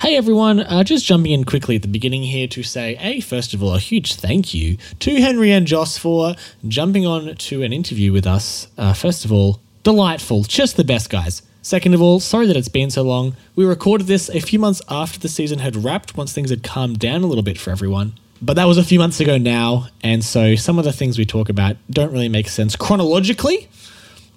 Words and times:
Hey 0.00 0.16
everyone, 0.16 0.60
uh, 0.60 0.82
just 0.82 1.04
jumping 1.04 1.30
in 1.30 1.44
quickly 1.44 1.76
at 1.76 1.82
the 1.82 1.88
beginning 1.88 2.22
here 2.22 2.48
to 2.48 2.62
say, 2.62 2.96
a 3.00 3.20
first 3.20 3.52
of 3.52 3.62
all, 3.62 3.74
a 3.74 3.78
huge 3.78 4.14
thank 4.14 4.54
you 4.54 4.78
to 5.00 5.20
Henry 5.20 5.52
and 5.52 5.66
Joss 5.66 5.98
for 5.98 6.36
jumping 6.66 7.04
on 7.04 7.34
to 7.34 7.62
an 7.62 7.74
interview 7.74 8.10
with 8.10 8.26
us. 8.26 8.68
Uh, 8.78 8.94
first 8.94 9.26
of 9.26 9.30
all, 9.30 9.60
delightful, 9.82 10.44
just 10.44 10.78
the 10.78 10.84
best 10.84 11.10
guys. 11.10 11.42
Second 11.60 11.92
of 11.92 12.00
all, 12.00 12.18
sorry 12.18 12.46
that 12.46 12.56
it's 12.56 12.66
been 12.66 12.88
so 12.88 13.02
long. 13.02 13.36
We 13.56 13.66
recorded 13.66 14.06
this 14.06 14.30
a 14.30 14.40
few 14.40 14.58
months 14.58 14.80
after 14.88 15.18
the 15.18 15.28
season 15.28 15.58
had 15.58 15.76
wrapped, 15.76 16.16
once 16.16 16.32
things 16.32 16.48
had 16.48 16.62
calmed 16.62 16.98
down 16.98 17.22
a 17.22 17.26
little 17.26 17.44
bit 17.44 17.58
for 17.58 17.68
everyone. 17.68 18.14
But 18.40 18.54
that 18.54 18.64
was 18.64 18.78
a 18.78 18.82
few 18.82 18.98
months 18.98 19.20
ago 19.20 19.36
now, 19.36 19.88
and 20.02 20.24
so 20.24 20.54
some 20.54 20.78
of 20.78 20.86
the 20.86 20.94
things 20.94 21.18
we 21.18 21.26
talk 21.26 21.50
about 21.50 21.76
don't 21.90 22.10
really 22.10 22.30
make 22.30 22.48
sense 22.48 22.74
chronologically, 22.74 23.68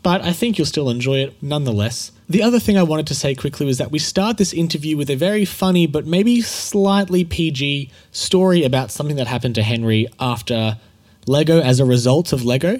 but 0.03 0.21
I 0.21 0.33
think 0.33 0.57
you'll 0.57 0.67
still 0.67 0.89
enjoy 0.89 1.19
it 1.19 1.41
nonetheless. 1.41 2.11
The 2.29 2.43
other 2.43 2.59
thing 2.59 2.77
I 2.77 2.83
wanted 2.83 3.07
to 3.07 3.15
say 3.15 3.33
quickly 3.33 3.65
was 3.65 3.77
that 3.77 3.91
we 3.91 3.99
start 3.99 4.37
this 4.37 4.53
interview 4.53 4.97
with 4.97 5.09
a 5.09 5.15
very 5.15 5.45
funny 5.45 5.87
but 5.87 6.05
maybe 6.05 6.41
slightly 6.41 7.23
PG 7.23 7.89
story 8.11 8.63
about 8.63 8.91
something 8.91 9.15
that 9.15 9.27
happened 9.27 9.55
to 9.55 9.63
Henry 9.63 10.07
after 10.19 10.77
Lego 11.25 11.61
as 11.61 11.79
a 11.79 11.85
result 11.85 12.33
of 12.33 12.43
Lego. 12.43 12.79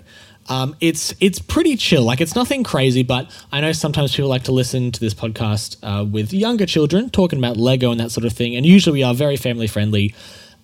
Um, 0.50 0.75
it's 0.81 1.14
it's 1.22 1.39
pretty 1.39 1.78
chill, 1.78 2.03
like 2.03 2.20
it's 2.20 2.36
nothing 2.36 2.64
crazy, 2.64 3.02
but 3.02 3.31
I 3.52 3.61
know 3.61 3.72
sometimes 3.72 4.14
people 4.14 4.30
like 4.30 4.44
to 4.44 4.52
listen 4.52 4.92
to 4.92 5.00
this 5.00 5.14
podcast 5.14 5.78
uh, 5.83 6.03
with 6.03 6.33
younger 6.33 6.66
children 6.66 7.09
talking 7.09 7.39
about 7.39 7.55
Lego 7.55 7.92
and 7.92 8.00
that 8.02 8.11
sort 8.11 8.26
of 8.26 8.33
thing, 8.33 8.55
and 8.55 8.66
usually 8.66 9.00
we 9.00 9.03
are 9.03 9.14
very 9.14 9.38
family 9.38 9.67
friendly. 9.67 10.14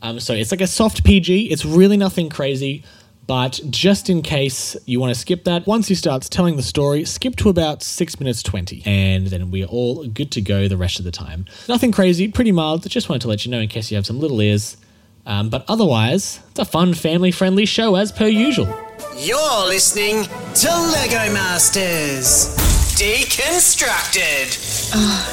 Um, 0.02 0.20
so 0.20 0.34
it's 0.34 0.52
like 0.52 0.62
a 0.62 0.68
soft 0.68 1.04
PG. 1.04 1.52
It's 1.52 1.66
really 1.66 1.98
nothing 1.98 2.30
crazy. 2.30 2.84
But 3.30 3.62
just 3.70 4.10
in 4.10 4.24
case 4.24 4.76
you 4.88 5.00
want 5.00 5.14
to 5.14 5.20
skip 5.20 5.44
that, 5.44 5.68
once 5.68 5.88
he 5.88 5.94
starts 5.94 6.28
telling 6.28 6.56
the 6.56 6.64
story, 6.64 7.06
skip 7.06 7.36
to 7.36 7.50
about 7.50 7.84
6 7.84 8.20
minutes 8.20 8.42
20. 8.42 8.82
And 8.88 9.28
then 9.28 9.52
we're 9.52 9.68
all 9.68 10.08
good 10.08 10.32
to 10.32 10.42
go 10.42 10.68
the 10.68 10.78
rest 10.78 10.98
of 10.98 11.06
the 11.06 11.12
time. 11.12 11.46
Nothing 11.68 11.92
crazy, 11.92 12.28
pretty 12.30 12.52
mild. 12.52 12.90
Just 12.90 13.08
wanted 13.08 13.22
to 13.22 13.28
let 13.28 13.46
you 13.46 13.52
know 13.52 13.60
in 13.60 13.68
case 13.68 13.92
you 13.92 13.98
have 13.98 14.08
some 14.08 14.20
little 14.20 14.42
ears. 14.42 14.78
Um, 15.28 15.50
but 15.52 15.64
otherwise, 15.68 16.40
it's 16.50 16.58
a 16.58 16.66
fun, 16.66 16.96
family 16.96 17.30
friendly 17.30 17.68
show 17.68 17.94
as 17.94 18.12
per 18.12 18.26
usual. 18.26 18.66
You're 19.16 19.68
listening 19.68 20.24
to 20.24 20.68
Lego 20.68 21.32
Masters 21.32 22.58
Deconstructed. 22.98 24.58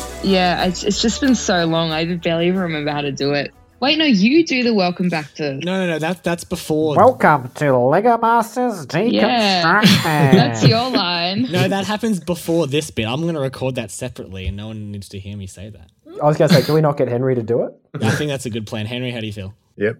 Yeah, 0.22 0.64
it's, 0.64 0.82
it's 0.82 1.02
just 1.02 1.20
been 1.20 1.36
so 1.36 1.66
long. 1.66 1.92
I 1.92 2.16
barely 2.16 2.48
even 2.48 2.60
remember 2.60 2.90
how 2.90 3.02
to 3.02 3.12
do 3.12 3.32
it. 3.34 3.54
Wait, 3.78 3.98
no, 3.98 4.06
you 4.06 4.42
do 4.46 4.62
the 4.62 4.72
welcome 4.72 5.10
back 5.10 5.34
to. 5.34 5.52
No, 5.56 5.84
no, 5.84 5.86
no, 5.86 5.98
that, 5.98 6.24
that's 6.24 6.44
before. 6.44 6.96
Welcome 6.96 7.50
to 7.56 7.76
Lego 7.76 8.16
Masters 8.16 8.86
Deconstructed. 8.86 9.12
Yeah, 9.12 9.82
that's 10.32 10.66
your 10.66 10.88
line. 10.90 11.42
no, 11.52 11.68
that 11.68 11.84
happens 11.84 12.18
before 12.18 12.66
this 12.66 12.90
bit. 12.90 13.06
I'm 13.06 13.20
going 13.20 13.34
to 13.34 13.40
record 13.40 13.74
that 13.74 13.90
separately, 13.90 14.46
and 14.46 14.56
no 14.56 14.68
one 14.68 14.92
needs 14.92 15.10
to 15.10 15.18
hear 15.18 15.36
me 15.36 15.46
say 15.46 15.68
that. 15.68 15.90
I 16.22 16.24
was 16.24 16.38
going 16.38 16.48
to 16.48 16.54
say, 16.54 16.62
can 16.62 16.74
we 16.74 16.80
not 16.80 16.96
get 16.96 17.08
Henry 17.08 17.34
to 17.34 17.42
do 17.42 17.64
it? 17.64 17.74
I 18.02 18.12
think 18.12 18.30
that's 18.30 18.46
a 18.46 18.50
good 18.50 18.66
plan. 18.66 18.86
Henry, 18.86 19.10
how 19.10 19.20
do 19.20 19.26
you 19.26 19.32
feel? 19.34 19.52
Yep. 19.76 19.98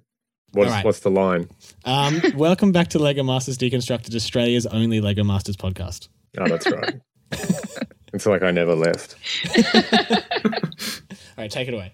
What's, 0.53 0.71
All 0.71 0.77
right. 0.77 0.85
what's 0.85 1.01
the 1.01 1.11
line? 1.11 1.51
Um, 1.85 2.23
welcome 2.35 2.73
back 2.73 2.89
to 2.89 2.98
Lego 2.98 3.25
Masters 3.25 3.59
Deconstructed, 3.59 4.17
Australia's 4.17 4.65
only 4.65 5.03
Lego 5.03 5.23
Masters 5.23 5.57
podcast. 5.59 6.09
Oh, 6.39 6.48
that's 6.48 6.70
right. 6.70 7.01
it's 8.15 8.25
like 8.25 8.42
I 8.42 8.53
never 8.53 8.75
left. 8.75 9.17
All 9.75 10.23
right, 11.36 11.51
take 11.51 11.69
it 11.69 11.75
away. 11.75 11.92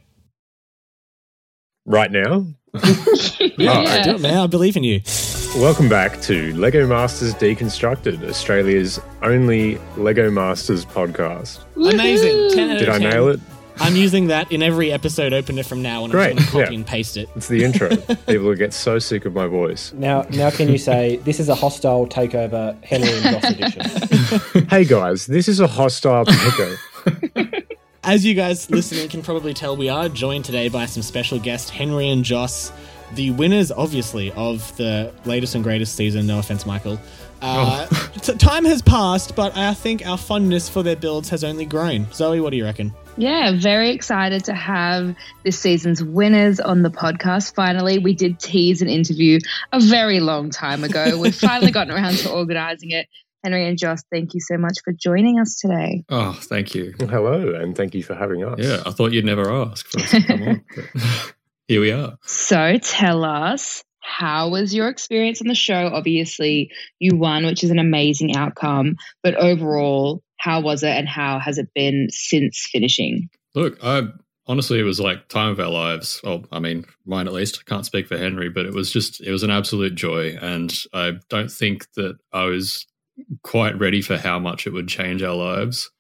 Right 1.85 2.13
now, 2.13 2.47
oh, 2.75 3.29
Yeah. 3.59 4.05
Do 4.05 4.15
it, 4.15 4.21
man. 4.21 4.39
I 4.39 4.47
believe 4.47 4.77
in 4.77 4.85
you. 4.85 5.01
welcome 5.57 5.89
back 5.89 6.21
to 6.23 6.55
Lego 6.55 6.87
Masters 6.87 7.35
Deconstructed, 7.35 8.23
Australia's 8.29 9.01
only 9.23 9.79
Lego 9.97 10.31
Masters 10.31 10.85
podcast. 10.87 11.59
Amazing. 11.75 12.51
10 12.51 12.71
out 12.71 12.77
of 12.77 12.79
Did 12.79 12.89
I 12.89 12.99
10. 12.99 13.11
nail 13.11 13.29
it? 13.31 13.41
I'm 13.79 13.97
using 13.97 14.29
that 14.29 14.53
in 14.53 14.63
every 14.63 14.93
episode 14.93 15.33
opener 15.33 15.65
from 15.65 15.83
now 15.83 16.05
on. 16.05 16.11
I'm 16.11 16.13
Great, 16.13 16.37
just 16.37 16.53
going 16.53 16.63
to 16.63 16.67
copy 16.67 16.75
yeah. 16.75 16.79
and 16.79 16.87
paste 16.87 17.17
it. 17.17 17.29
It's 17.35 17.49
the 17.49 17.65
intro. 17.65 17.89
People 17.97 18.45
will 18.45 18.55
get 18.55 18.73
so 18.73 19.01
sick 19.01 19.25
of 19.25 19.33
my 19.33 19.47
voice. 19.47 19.93
Now, 19.95 20.23
now, 20.31 20.51
can 20.51 20.69
you 20.69 20.79
say 20.79 21.17
this 21.17 21.41
is 21.41 21.49
a 21.49 21.55
hostile 21.55 22.07
takeover 22.07 22.81
Henry 22.85 23.09
and 23.11 23.23
Joss 23.25 23.51
edition? 23.51 24.67
Hey 24.71 24.85
guys, 24.85 25.27
this 25.27 25.49
is 25.49 25.59
a 25.61 25.67
hostile 25.67 26.25
takeover. 26.25 26.77
As 28.05 28.25
you 28.25 28.35
guys 28.35 28.69
listening 28.69 29.09
can 29.09 29.23
probably 29.23 29.55
tell, 29.55 29.77
we 29.77 29.89
are 29.89 30.09
joined 30.09 30.45
today 30.45 30.69
by 30.69 30.87
some 30.87 31.05
special 31.05 31.39
guests, 31.39 31.71
Henry 31.71 32.09
and 32.09 32.25
Joss, 32.25 32.73
the 33.15 33.31
winners, 33.31 33.71
obviously, 33.71 34.33
of 34.33 34.77
the 34.77 35.13
latest 35.25 35.55
and 35.55 35.63
greatest 35.63 35.95
season. 35.95 36.27
No 36.27 36.41
offense, 36.41 36.67
Michael. 36.67 36.99
Uh, 37.41 37.87
t- 38.23 38.35
time 38.35 38.65
has 38.65 38.83
passed, 38.83 39.37
but 39.37 39.57
I 39.57 39.75
think 39.75 40.05
our 40.05 40.19
fondness 40.19 40.69
for 40.69 40.83
their 40.83 40.97
builds 40.97 41.29
has 41.29 41.45
only 41.45 41.65
grown. 41.65 42.13
Zoe, 42.13 42.41
what 42.41 42.51
do 42.51 42.57
you 42.57 42.65
reckon? 42.65 42.93
Yeah, 43.17 43.53
very 43.57 43.91
excited 43.91 44.45
to 44.47 44.55
have 44.55 45.15
this 45.45 45.59
season's 45.59 46.03
winners 46.03 46.59
on 46.59 46.83
the 46.83 46.91
podcast. 46.91 47.55
Finally, 47.55 47.99
we 47.99 48.15
did 48.15 48.41
tease 48.41 48.83
an 48.83 48.89
interview 48.89 49.39
a 49.71 49.79
very 49.79 50.19
long 50.19 50.51
time 50.51 50.83
ago. 50.83 51.19
We've 51.21 51.35
finally 51.35 51.71
gotten 51.73 51.93
around 51.93 52.17
to 52.19 52.33
organizing 52.33 52.91
it. 52.91 53.07
Henry 53.43 53.67
and 53.67 53.79
Joss, 53.79 54.03
thank 54.13 54.35
you 54.35 54.41
so 54.41 54.57
much 54.57 54.79
for 54.85 54.93
joining 54.93 55.41
us 55.41 55.57
today. 55.57 56.05
Oh, 56.09 56.33
thank 56.43 56.75
you. 56.75 56.95
Hello, 56.99 57.55
and 57.55 57.77
thank 57.77 57.95
you 57.95 58.03
for 58.03 58.15
having 58.15 58.45
us. 58.45 58.59
Yeah, 58.59 58.83
I 58.87 58.91
thought 58.91 59.13
you'd 59.13 59.25
never 59.25 59.51
ask 59.51 59.87
for 59.87 60.01
us 60.01 60.11
to 60.13 60.23
come 60.23 60.43
on. 60.43 60.65
but 60.75 60.85
Here 61.69 61.81
we 61.81 61.91
are. 61.91 62.19
So 62.23 62.79
tell 62.79 63.25
us, 63.25 63.83
how 64.01 64.51
was 64.51 64.75
your 64.75 64.89
experience 64.89 65.41
on 65.41 65.49
the 65.49 65.55
show? 65.55 65.91
Obviously, 65.93 66.71
you 66.99 67.17
won, 67.17 67.47
which 67.47 67.65
is 67.65 67.71
an 67.71 67.79
amazing 67.79 68.37
outcome. 68.37 68.97
But 69.23 69.35
overall, 69.37 70.23
how 70.39 70.61
was 70.61 70.83
it 70.83 70.91
and 70.91 71.09
how 71.09 71.39
has 71.39 71.59
it 71.59 71.69
been 71.75 72.09
since 72.11 72.69
finishing? 72.71 73.31
Look, 73.55 73.79
I 73.83 74.09
honestly, 74.47 74.81
it 74.81 74.85
was 74.85 75.01
like 75.01 75.29
time 75.29 75.51
of 75.51 75.61
our 75.61 75.71
lives. 75.71 76.21
Well, 76.25 76.45
I 76.53 76.59
mean, 76.59 76.85
mine 77.07 77.27
at 77.27 77.33
least. 77.33 77.61
I 77.61 77.69
can't 77.69 77.87
speak 77.87 78.09
for 78.09 78.19
Henry, 78.19 78.49
but 78.51 78.67
it 78.67 78.75
was 78.75 78.93
just, 78.93 79.21
it 79.21 79.31
was 79.31 79.43
an 79.43 79.51
absolute 79.51 79.95
joy. 79.95 80.37
And 80.41 80.73
I 80.93 81.13
don't 81.29 81.51
think 81.51 81.87
that 81.95 82.19
I 82.33 82.45
was 82.45 82.87
quite 83.43 83.79
ready 83.79 84.01
for 84.03 84.17
how 84.17 84.39
much 84.39 84.67
it 84.67 84.73
would 84.73 84.89
change 84.89 85.23
our 85.23 85.35
lives. 85.35 85.91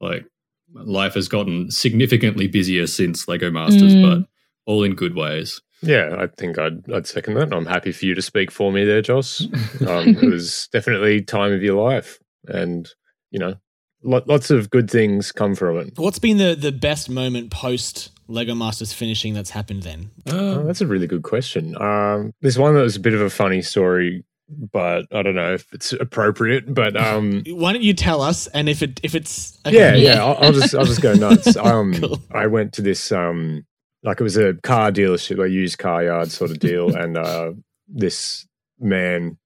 Like, 0.00 0.24
life 0.72 1.14
has 1.14 1.28
gotten 1.28 1.70
significantly 1.70 2.46
busier 2.48 2.86
since 2.86 3.28
Lego 3.28 3.50
Masters, 3.50 3.94
Mm. 3.94 4.02
but 4.02 4.28
all 4.66 4.82
in 4.84 4.94
good 4.94 5.14
ways. 5.14 5.60
Yeah, 5.82 6.16
I 6.18 6.26
think 6.38 6.58
I'd, 6.58 6.90
I'd 6.90 7.06
second 7.06 7.34
that. 7.34 7.52
I'm 7.52 7.66
happy 7.66 7.92
for 7.92 8.06
you 8.06 8.14
to 8.14 8.22
speak 8.22 8.50
for 8.50 8.72
me 8.72 8.84
there, 8.84 9.02
Joss. 9.02 9.46
Um, 9.86 10.08
it 10.08 10.22
was 10.30 10.68
definitely 10.72 11.22
time 11.22 11.52
of 11.52 11.62
your 11.62 11.80
life, 11.82 12.18
and 12.48 12.88
you 13.30 13.38
know, 13.38 13.54
lo- 14.02 14.24
lots 14.26 14.50
of 14.50 14.70
good 14.70 14.90
things 14.90 15.32
come 15.32 15.54
from 15.54 15.76
it. 15.78 15.92
What's 15.96 16.18
been 16.18 16.38
the, 16.38 16.54
the 16.58 16.72
best 16.72 17.10
moment 17.10 17.50
post 17.50 18.10
Lego 18.26 18.54
Masters 18.54 18.92
finishing 18.92 19.34
that's 19.34 19.50
happened 19.50 19.82
then? 19.82 20.10
Oh, 20.28 20.64
that's 20.64 20.80
a 20.80 20.86
really 20.86 21.06
good 21.06 21.22
question. 21.22 21.76
Um, 21.80 22.32
there's 22.40 22.58
one 22.58 22.74
that 22.74 22.80
was 22.82 22.96
a 22.96 23.00
bit 23.00 23.12
of 23.14 23.20
a 23.20 23.30
funny 23.30 23.60
story, 23.62 24.24
but 24.48 25.06
I 25.12 25.22
don't 25.22 25.34
know 25.34 25.54
if 25.54 25.72
it's 25.72 25.92
appropriate. 25.92 26.72
But 26.72 26.96
um, 26.96 27.42
Why 27.48 27.72
don't 27.72 27.82
you 27.82 27.94
tell 27.94 28.22
us? 28.22 28.46
And 28.48 28.68
if 28.68 28.82
it 28.82 29.00
if 29.02 29.14
it's 29.14 29.58
yeah, 29.66 29.94
yeah, 29.94 30.24
I'll, 30.24 30.36
I'll 30.44 30.52
just 30.52 30.74
I'll 30.74 30.84
just 30.84 31.02
go 31.02 31.14
nuts. 31.14 31.56
Um, 31.56 31.94
Cool. 31.94 32.20
I 32.30 32.46
went 32.46 32.72
to 32.74 32.82
this 32.82 33.12
um, 33.12 33.66
like 34.02 34.20
it 34.20 34.24
was 34.24 34.36
a 34.36 34.54
car 34.54 34.90
dealership, 34.90 35.42
a 35.44 35.48
used 35.50 35.78
car 35.78 36.04
yard 36.04 36.30
sort 36.30 36.50
of 36.50 36.58
deal, 36.58 36.94
and 36.96 37.16
uh, 37.16 37.52
this 37.88 38.46
man 38.78 39.38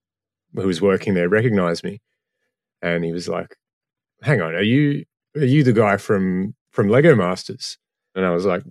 who 0.55 0.67
was 0.67 0.83
working 0.83 1.15
there 1.15 1.29
recognized 1.29 1.85
me, 1.85 2.01
and 2.83 3.05
he 3.05 3.13
was 3.13 3.29
like, 3.29 3.57
"Hang 4.23 4.41
on, 4.41 4.55
are 4.55 4.63
you 4.63 5.05
are 5.37 5.45
you 5.45 5.65
the 5.65 5.73
guy 5.73 5.97
from 5.97 6.55
from 6.71 6.89
Lego 6.89 7.15
Masters?" 7.15 7.79
And 8.15 8.27
I 8.27 8.31
was 8.31 8.45
like, 8.45 8.65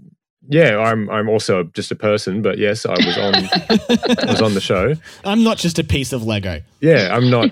"Yeah, 0.48 0.78
I'm 0.80 1.10
I'm 1.10 1.30
also 1.30 1.64
just 1.64 1.92
a 1.92 1.96
person, 1.96 2.42
but 2.42 2.58
yes, 2.58 2.86
I 2.86 2.92
was 2.92 3.18
on 3.18 3.36
I 4.28 4.32
was 4.32 4.42
on 4.42 4.54
the 4.54 4.62
show. 4.62 4.96
I'm 5.26 5.44
not 5.44 5.58
just 5.58 5.80
a 5.80 5.84
piece 5.84 6.14
of 6.14 6.24
Lego. 6.24 6.62
Yeah, 6.82 7.16
I'm 7.16 7.30
not 7.30 7.52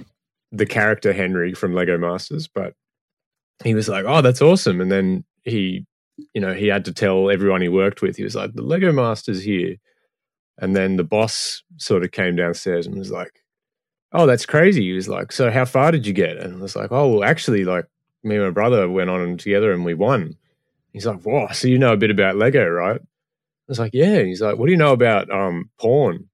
the 0.52 0.66
character 0.66 1.14
Henry 1.14 1.54
from 1.54 1.74
Lego 1.74 1.98
Masters, 1.98 2.48
but 2.48 2.74
he 3.64 3.74
was 3.74 3.90
like, 3.90 4.06
"Oh, 4.08 4.22
that's 4.22 4.42
awesome!" 4.42 4.82
And 4.82 4.92
then 4.92 5.24
he, 5.44 5.86
you 6.34 6.42
know, 6.42 6.54
he 6.54 6.68
had 6.68 6.86
to 6.86 6.94
tell 6.94 7.30
everyone 7.30 7.62
he 7.62 7.70
worked 7.70 8.02
with. 8.02 8.16
He 8.16 8.24
was 8.24 8.36
like, 8.36 8.54
"The 8.54 8.62
Lego 8.62 8.92
Masters 8.92 9.44
here," 9.44 9.76
and 10.58 10.76
then 10.76 10.96
the 10.96 11.04
boss 11.04 11.64
sort 11.78 12.04
of 12.04 12.12
came 12.12 12.36
downstairs 12.36 12.88
and 12.88 12.98
was 12.98 13.12
like, 13.12 13.44
"Oh, 14.14 14.26
that's 14.26 14.46
crazy." 14.46 14.84
He 14.84 14.94
was 14.94 15.10
like, 15.10 15.32
"So 15.32 15.52
how 15.52 15.66
far 15.66 15.92
did 15.92 16.08
you 16.08 16.14
get?" 16.14 16.38
And 16.38 16.56
I 16.56 16.62
was 16.62 16.76
like, 16.76 16.92
"Oh, 16.92 17.08
well, 17.16 17.24
actually, 17.24 17.66
like 17.66 17.86
me 18.24 18.36
and 18.36 18.46
my 18.46 18.52
brother 18.52 18.90
went 18.90 19.10
on 19.10 19.38
together 19.38 19.72
and 19.72 19.86
we 19.86 19.94
won. 19.94 20.36
He's 20.98 21.06
like, 21.06 21.22
"Whoa, 21.22 21.48
so 21.54 21.68
you 21.68 21.78
know 21.78 21.94
a 21.94 21.98
bit 21.98 22.12
about 22.12 22.36
Lego, 22.36 22.68
right?" 22.68 23.00
I 23.00 23.68
was 23.70 23.80
like, 23.80 23.92
"Yeah." 23.94 24.22
He's 24.24 24.42
like, 24.42 24.58
"What 24.58 24.66
do 24.66 24.72
you 24.72 24.78
know 24.78 24.94
about 24.94 25.30
um, 25.32 25.70
porn?" 25.80 26.30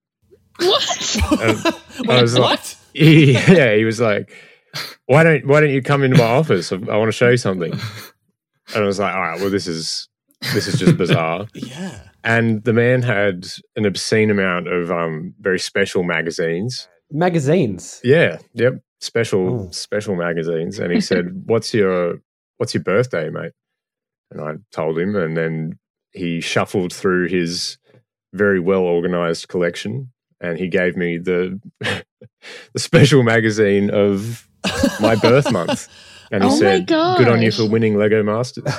What? 0.57 1.17
Wait, 1.99 2.09
I 2.09 2.21
was 2.21 2.37
like- 2.37 2.59
what? 2.59 2.77
yeah, 2.93 3.75
he 3.75 3.85
was 3.85 3.99
like, 3.99 4.31
"Why 5.07 5.23
don't 5.23 5.45
Why 5.47 5.59
don't 5.61 5.71
you 5.71 5.81
come 5.81 6.03
into 6.03 6.17
my 6.17 6.25
office? 6.25 6.71
I, 6.71 6.75
I 6.75 6.97
want 6.97 7.07
to 7.09 7.11
show 7.17 7.29
you 7.29 7.37
something." 7.37 7.73
And 8.73 8.83
I 8.83 8.87
was 8.87 8.99
like, 8.99 9.13
"All 9.13 9.21
right, 9.21 9.39
well, 9.39 9.49
this 9.49 9.67
is 9.67 10.07
this 10.53 10.67
is 10.67 10.79
just 10.79 10.97
bizarre." 10.97 11.47
yeah. 11.53 11.99
And 12.23 12.63
the 12.63 12.71
man 12.73 13.01
had 13.01 13.47
an 13.75 13.85
obscene 13.85 14.31
amount 14.31 14.67
of 14.67 14.89
um, 14.91 15.33
very 15.41 15.59
special 15.59 16.03
magazines. 16.03 16.87
Magazines. 17.11 17.99
Yeah, 18.03 18.37
yep, 18.53 18.75
special 19.01 19.67
Oh. 19.67 19.71
special 19.71 20.15
magazines. 20.15 20.79
And 20.79 20.93
he 20.93 21.01
said, 21.01 21.43
"What's 21.45 21.73
your 21.73 22.19
What's 22.57 22.73
your 22.73 22.83
birthday, 22.83 23.29
mate?" 23.29 23.51
And 24.33 24.41
I 24.41 24.53
told 24.71 24.97
him, 24.99 25.15
and 25.15 25.37
then 25.37 25.79
he 26.11 26.41
shuffled 26.41 26.91
through 26.91 27.27
his 27.29 27.77
very 28.33 28.59
well 28.59 28.81
organized 28.81 29.47
collection, 29.47 30.11
and 30.41 30.57
he 30.57 30.67
gave 30.67 30.97
me 30.97 31.17
the 31.19 31.59
the 32.73 32.79
special 32.79 33.23
magazine 33.23 33.89
of 33.91 34.47
my 34.99 35.15
birth 35.15 35.51
month. 35.51 35.87
And 36.31 36.43
he 36.43 36.49
Oh 36.51 36.57
said, 36.59 36.87
"Good 36.87 37.27
on 37.27 37.41
you 37.41 37.51
for 37.51 37.69
winning 37.69 37.95
Lego 37.97 38.23
Masters." 38.23 38.65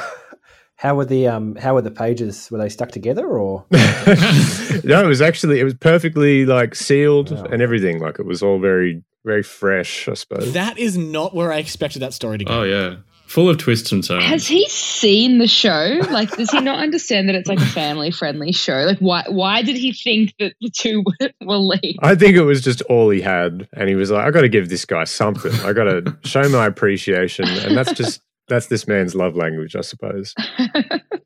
How 0.76 0.96
were 0.96 1.04
the 1.04 1.28
um 1.28 1.54
how 1.54 1.74
were 1.74 1.82
the 1.82 1.90
pages? 1.92 2.50
Were 2.50 2.58
they 2.58 2.68
stuck 2.68 2.90
together 2.90 3.26
or 3.26 3.64
no, 3.70 5.04
it 5.04 5.06
was 5.06 5.22
actually 5.22 5.60
it 5.60 5.64
was 5.64 5.72
perfectly 5.74 6.44
like 6.44 6.74
sealed 6.74 7.30
Wow. 7.30 7.44
and 7.44 7.62
everything. 7.62 8.00
Like 8.00 8.18
it 8.18 8.26
was 8.26 8.42
all 8.42 8.58
very 8.58 9.02
very 9.24 9.44
fresh, 9.44 10.08
I 10.08 10.14
suppose. 10.14 10.52
That 10.52 10.76
is 10.76 10.98
not 10.98 11.34
where 11.34 11.52
I 11.52 11.58
expected 11.58 12.00
that 12.00 12.12
story 12.12 12.38
to 12.38 12.44
go. 12.44 12.60
Oh 12.60 12.62
yeah, 12.64 12.96
full 13.34 13.50
of 13.50 13.58
twists 13.58 13.90
and 13.90 14.04
turns. 14.04 14.22
Has 14.24 14.46
he 14.46 14.68
seen 14.68 15.38
the 15.38 15.48
show? 15.48 15.98
Like, 16.08 16.30
does 16.36 16.52
he 16.52 16.60
not 16.60 16.78
understand 16.78 17.28
that 17.28 17.34
it's 17.34 17.48
like 17.48 17.58
a 17.58 17.66
family 17.66 18.12
friendly 18.12 18.52
show? 18.52 18.84
Like, 18.86 19.00
why 19.00 19.24
why 19.28 19.62
did 19.62 19.76
he 19.76 19.92
think 19.92 20.32
that 20.38 20.54
the 20.60 20.70
two 20.70 21.02
will 21.40 21.66
leave? 21.66 21.96
I 22.00 22.14
think 22.14 22.36
it 22.36 22.44
was 22.44 22.62
just 22.62 22.80
all 22.82 23.10
he 23.10 23.20
had, 23.20 23.68
and 23.72 23.88
he 23.88 23.96
was 23.96 24.12
like, 24.12 24.24
"I 24.24 24.30
got 24.30 24.42
to 24.42 24.48
give 24.48 24.68
this 24.68 24.84
guy 24.84 25.02
something. 25.02 25.52
I 25.66 25.72
got 25.72 25.84
to 25.84 26.16
show 26.24 26.48
my 26.48 26.66
appreciation," 26.66 27.48
and 27.48 27.76
that's 27.76 27.92
just 27.92 28.20
that's 28.46 28.68
this 28.68 28.86
man's 28.86 29.16
love 29.16 29.34
language, 29.34 29.76
I 29.76 29.82
suppose. 29.82 30.34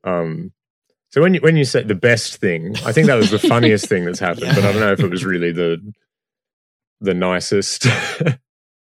Um, 0.05 0.53
so 1.11 1.21
when 1.21 1.33
you 1.33 1.41
when 1.41 1.57
you 1.57 1.65
said 1.65 1.89
the 1.89 1.93
best 1.93 2.37
thing, 2.37 2.75
I 2.85 2.93
think 2.93 3.07
that 3.07 3.15
was 3.15 3.31
the 3.31 3.37
funniest 3.37 3.87
thing 3.87 4.05
that's 4.05 4.17
happened, 4.17 4.55
but 4.55 4.63
I 4.63 4.71
don't 4.71 4.79
know 4.79 4.93
if 4.93 5.01
it 5.01 5.11
was 5.11 5.25
really 5.25 5.51
the 5.51 5.93
the 7.01 7.13
nicest 7.13 7.85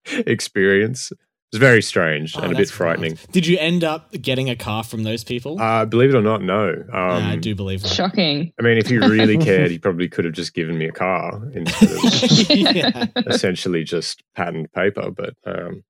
experience. 0.06 1.12
It 1.50 1.56
was 1.56 1.60
very 1.60 1.80
strange 1.80 2.36
Oh, 2.36 2.42
and 2.42 2.52
a 2.52 2.56
bit 2.56 2.68
frightening. 2.68 3.12
wild. 3.14 3.32
Did 3.32 3.46
you 3.46 3.56
end 3.58 3.82
up 3.82 4.12
getting 4.12 4.50
a 4.50 4.56
car 4.56 4.84
from 4.84 5.02
those 5.04 5.24
people? 5.24 5.58
Uh, 5.58 5.86
believe 5.86 6.10
it 6.10 6.14
or 6.14 6.20
not, 6.20 6.42
no. 6.42 6.72
Um, 6.72 6.84
Yeah, 6.92 7.28
I 7.30 7.36
do 7.36 7.54
believe 7.54 7.80
that. 7.82 7.88
Shocking. 7.88 8.52
I 8.60 8.62
mean, 8.62 8.76
if 8.76 8.88
he 8.88 8.98
really 8.98 9.38
cared, 9.48 9.70
he 9.70 9.78
probably 9.78 10.08
could 10.10 10.26
have 10.26 10.34
just 10.34 10.52
given 10.52 10.76
me 10.76 10.84
a 10.86 10.92
car 10.92 11.40
instead 11.54 11.90
of 11.90 12.50
yeah. 12.50 13.06
essentially 13.26 13.82
just 13.82 14.22
patent 14.36 14.70
paper. 14.74 15.10
But 15.10 15.34
um, 15.46 15.84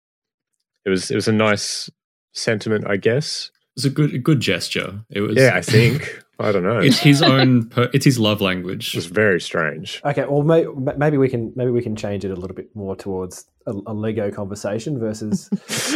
it 0.85 0.91
was 0.91 1.11
it 1.11 1.17
was 1.17 1.27
a 1.27 1.33
nice 1.33 1.91
sentiment, 2.33 2.87
I 2.89 2.97
guess. 2.97 3.51
It 3.77 3.79
was 3.79 3.85
a 3.87 3.91
good 3.91 4.15
a 4.15 4.19
good 4.19 4.39
gesture. 4.39 5.01
It 5.11 5.23
was. 5.23 5.37
Yeah, 5.37 5.53
I 5.55 5.61
think. 5.63 6.23
I 6.41 6.53
don't 6.53 6.63
know. 6.63 6.79
it's 6.79 6.99
his 6.99 7.21
own. 7.35 7.69
Per, 7.69 7.91
it's 7.93 8.05
his 8.05 8.19
love 8.19 8.41
language. 8.41 8.95
It's 8.97 9.07
very 9.07 9.41
strange. 9.41 10.01
okay? 10.05 10.25
Well, 10.25 10.43
may, 10.43 10.67
maybe 10.97 11.17
we 11.19 11.29
can 11.29 11.53
maybe 11.57 11.71
we 11.71 11.83
can 11.83 11.97
change 11.97 12.25
it 12.25 12.31
a 12.31 12.37
little 12.37 12.55
bit 12.55 12.75
more 12.77 12.95
towards 12.97 13.47
a, 13.67 13.73
a 13.87 13.93
Lego 13.95 14.31
conversation 14.31 14.99
versus 14.99 15.51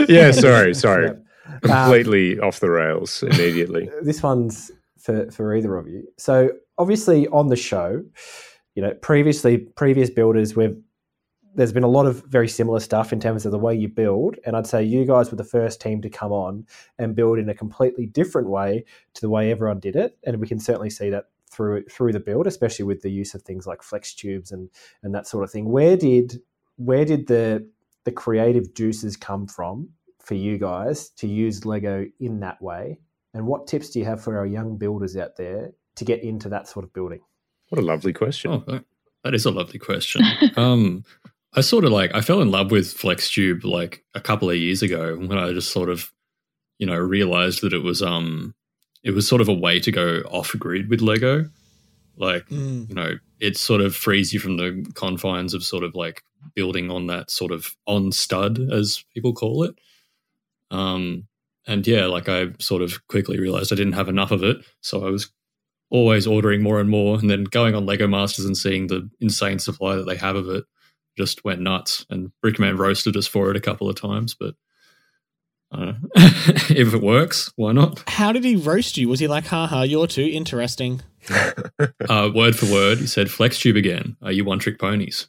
yeah, 0.08 0.30
sorry, 0.32 0.74
sorry. 0.86 1.06
Yep. 1.06 1.24
Um, 1.46 1.60
Completely 1.60 2.38
off 2.38 2.60
the 2.60 2.70
rails 2.70 3.22
immediately. 3.22 3.88
this 4.02 4.22
one's 4.22 4.70
for 4.98 5.30
for 5.30 5.54
either 5.54 5.76
of 5.76 5.86
you. 5.88 6.06
So 6.18 6.50
obviously 6.78 7.26
on 7.28 7.48
the 7.48 7.56
show, 7.56 8.02
you 8.74 8.82
know, 8.82 8.94
previously 8.94 9.58
previous 9.58 10.08
builders 10.10 10.54
we've 10.56 10.76
there's 11.54 11.72
been 11.72 11.82
a 11.82 11.88
lot 11.88 12.06
of 12.06 12.24
very 12.24 12.48
similar 12.48 12.80
stuff 12.80 13.12
in 13.12 13.20
terms 13.20 13.44
of 13.44 13.52
the 13.52 13.58
way 13.58 13.74
you 13.74 13.88
build, 13.88 14.36
and 14.46 14.56
I'd 14.56 14.66
say 14.66 14.82
you 14.82 15.04
guys 15.04 15.30
were 15.30 15.36
the 15.36 15.44
first 15.44 15.80
team 15.80 16.00
to 16.02 16.10
come 16.10 16.32
on 16.32 16.66
and 16.98 17.14
build 17.14 17.38
in 17.38 17.48
a 17.48 17.54
completely 17.54 18.06
different 18.06 18.48
way 18.48 18.84
to 19.14 19.20
the 19.20 19.28
way 19.28 19.50
everyone 19.50 19.80
did 19.80 19.96
it, 19.96 20.18
and 20.24 20.40
we 20.40 20.46
can 20.46 20.58
certainly 20.58 20.90
see 20.90 21.10
that 21.10 21.26
through 21.50 21.84
through 21.84 22.12
the 22.12 22.20
build, 22.20 22.46
especially 22.46 22.84
with 22.84 23.02
the 23.02 23.10
use 23.10 23.34
of 23.34 23.42
things 23.42 23.66
like 23.66 23.82
flex 23.82 24.14
tubes 24.14 24.52
and 24.52 24.70
and 25.02 25.14
that 25.14 25.26
sort 25.26 25.44
of 25.44 25.50
thing. 25.50 25.68
Where 25.70 25.96
did 25.96 26.40
where 26.76 27.04
did 27.04 27.26
the 27.26 27.68
the 28.04 28.12
creative 28.12 28.74
juices 28.74 29.16
come 29.16 29.46
from 29.46 29.90
for 30.20 30.34
you 30.34 30.58
guys 30.58 31.10
to 31.10 31.28
use 31.28 31.66
Lego 31.66 32.06
in 32.20 32.40
that 32.40 32.60
way? 32.62 32.98
And 33.34 33.46
what 33.46 33.66
tips 33.66 33.90
do 33.90 33.98
you 33.98 34.04
have 34.04 34.22
for 34.22 34.38
our 34.38 34.46
young 34.46 34.76
builders 34.76 35.16
out 35.16 35.36
there 35.36 35.72
to 35.96 36.04
get 36.04 36.22
into 36.22 36.48
that 36.50 36.68
sort 36.68 36.84
of 36.84 36.92
building? 36.92 37.20
What 37.68 37.80
a 37.80 37.84
lovely 37.84 38.12
question. 38.12 38.50
Oh, 38.50 38.64
that, 38.66 38.84
that 39.24 39.34
is 39.34 39.46
a 39.46 39.50
lovely 39.50 39.78
question. 39.78 40.22
um, 40.56 41.04
I 41.54 41.60
sort 41.60 41.84
of 41.84 41.92
like 41.92 42.14
I 42.14 42.20
fell 42.22 42.40
in 42.40 42.50
love 42.50 42.70
with 42.70 42.96
FlexTube 42.96 43.64
like 43.64 44.04
a 44.14 44.20
couple 44.20 44.48
of 44.48 44.56
years 44.56 44.82
ago 44.82 45.16
when 45.16 45.36
I 45.38 45.52
just 45.52 45.70
sort 45.72 45.90
of, 45.90 46.10
you 46.78 46.86
know, 46.86 46.96
realized 46.96 47.62
that 47.62 47.72
it 47.74 47.82
was 47.82 48.02
um, 48.02 48.54
it 49.02 49.10
was 49.10 49.28
sort 49.28 49.40
of 49.40 49.48
a 49.48 49.54
way 49.54 49.78
to 49.80 49.92
go 49.92 50.20
off 50.30 50.54
grid 50.58 50.88
with 50.88 51.00
Lego. 51.02 51.48
Like, 52.16 52.46
Mm. 52.48 52.88
you 52.88 52.94
know, 52.94 53.12
it 53.40 53.56
sort 53.56 53.80
of 53.80 53.96
frees 53.96 54.32
you 54.32 54.40
from 54.40 54.56
the 54.58 54.86
confines 54.94 55.54
of 55.54 55.64
sort 55.64 55.82
of 55.84 55.94
like 55.94 56.22
building 56.54 56.90
on 56.90 57.06
that 57.08 57.30
sort 57.30 57.52
of 57.52 57.74
on 57.86 58.12
stud 58.12 58.58
as 58.72 59.04
people 59.14 59.32
call 59.32 59.64
it. 59.64 59.74
Um, 60.70 61.26
and 61.66 61.86
yeah, 61.86 62.06
like 62.06 62.28
I 62.28 62.48
sort 62.58 62.82
of 62.82 63.06
quickly 63.08 63.38
realized 63.38 63.72
I 63.72 63.76
didn't 63.76 63.92
have 63.94 64.08
enough 64.08 64.30
of 64.30 64.42
it, 64.42 64.58
so 64.80 65.06
I 65.06 65.10
was 65.10 65.30
always 65.90 66.26
ordering 66.26 66.62
more 66.62 66.80
and 66.80 66.88
more, 66.88 67.18
and 67.18 67.28
then 67.30 67.44
going 67.44 67.74
on 67.74 67.86
Lego 67.86 68.06
Masters 68.06 68.46
and 68.46 68.56
seeing 68.56 68.86
the 68.86 69.08
insane 69.20 69.58
supply 69.58 69.96
that 69.96 70.04
they 70.06 70.16
have 70.16 70.36
of 70.36 70.48
it 70.48 70.64
just 71.16 71.44
went 71.44 71.60
nuts. 71.60 72.06
And 72.10 72.32
Brickman 72.44 72.78
roasted 72.78 73.16
us 73.16 73.26
for 73.26 73.50
it 73.50 73.56
a 73.56 73.60
couple 73.60 73.88
of 73.88 73.96
times, 73.96 74.34
but 74.34 74.54
I 75.72 75.94
if 76.14 76.94
it 76.94 77.02
works, 77.02 77.52
why 77.56 77.72
not? 77.72 78.02
How 78.06 78.32
did 78.32 78.44
he 78.44 78.56
roast 78.56 78.96
you? 78.96 79.08
Was 79.08 79.20
he 79.20 79.28
like, 79.28 79.46
haha, 79.46 79.82
you're 79.82 80.06
too 80.06 80.28
interesting? 80.32 81.02
Uh, 82.08 82.30
word 82.34 82.56
for 82.56 82.66
word, 82.66 82.98
he 82.98 83.06
said, 83.06 83.30
"Flex 83.30 83.58
tube 83.58 83.76
again. 83.76 84.16
Are 84.22 84.32
you 84.32 84.44
one 84.44 84.58
trick 84.58 84.78
ponies?" 84.78 85.28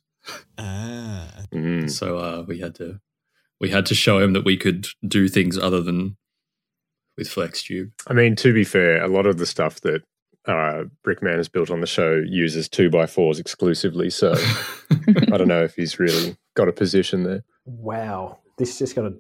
Ah. 0.58 1.30
Mm. 1.54 1.90
So 1.90 2.18
uh, 2.18 2.44
we 2.48 2.60
had 2.60 2.76
to 2.76 3.00
we 3.62 3.70
had 3.70 3.86
to 3.86 3.96
show 3.96 4.20
him 4.20 4.34
that 4.34 4.44
we 4.44 4.58
could 4.58 4.88
do 5.08 5.30
things 5.30 5.58
other 5.58 5.82
than 5.82 6.18
with 7.18 7.30
Flex 7.30 7.64
tube. 7.64 7.92
I 8.08 8.14
mean, 8.14 8.36
to 8.38 8.54
be 8.54 8.64
fair, 8.64 9.04
a 9.04 9.08
lot 9.08 9.26
of 9.26 9.38
the 9.38 9.46
stuff 9.46 9.82
that 9.82 10.04
uh, 10.46 10.84
Brickman 11.06 11.38
has 11.38 11.48
built 11.48 11.72
on 11.72 11.82
the 11.82 11.88
show 11.88 12.22
uses 12.26 12.68
two 12.68 12.90
by 12.90 13.06
fours 13.06 13.40
exclusively. 13.40 14.10
So 14.10 14.36
I 15.32 15.38
don't 15.38 15.48
know 15.48 15.64
if 15.64 15.76
he's 15.76 16.00
really 16.00 16.36
got 16.56 16.68
a 16.68 16.74
position 16.74 17.24
there. 17.24 17.44
Wow, 17.66 18.40
this 18.58 18.78
just 18.78 18.96
got 18.96 19.04
to 19.04 19.14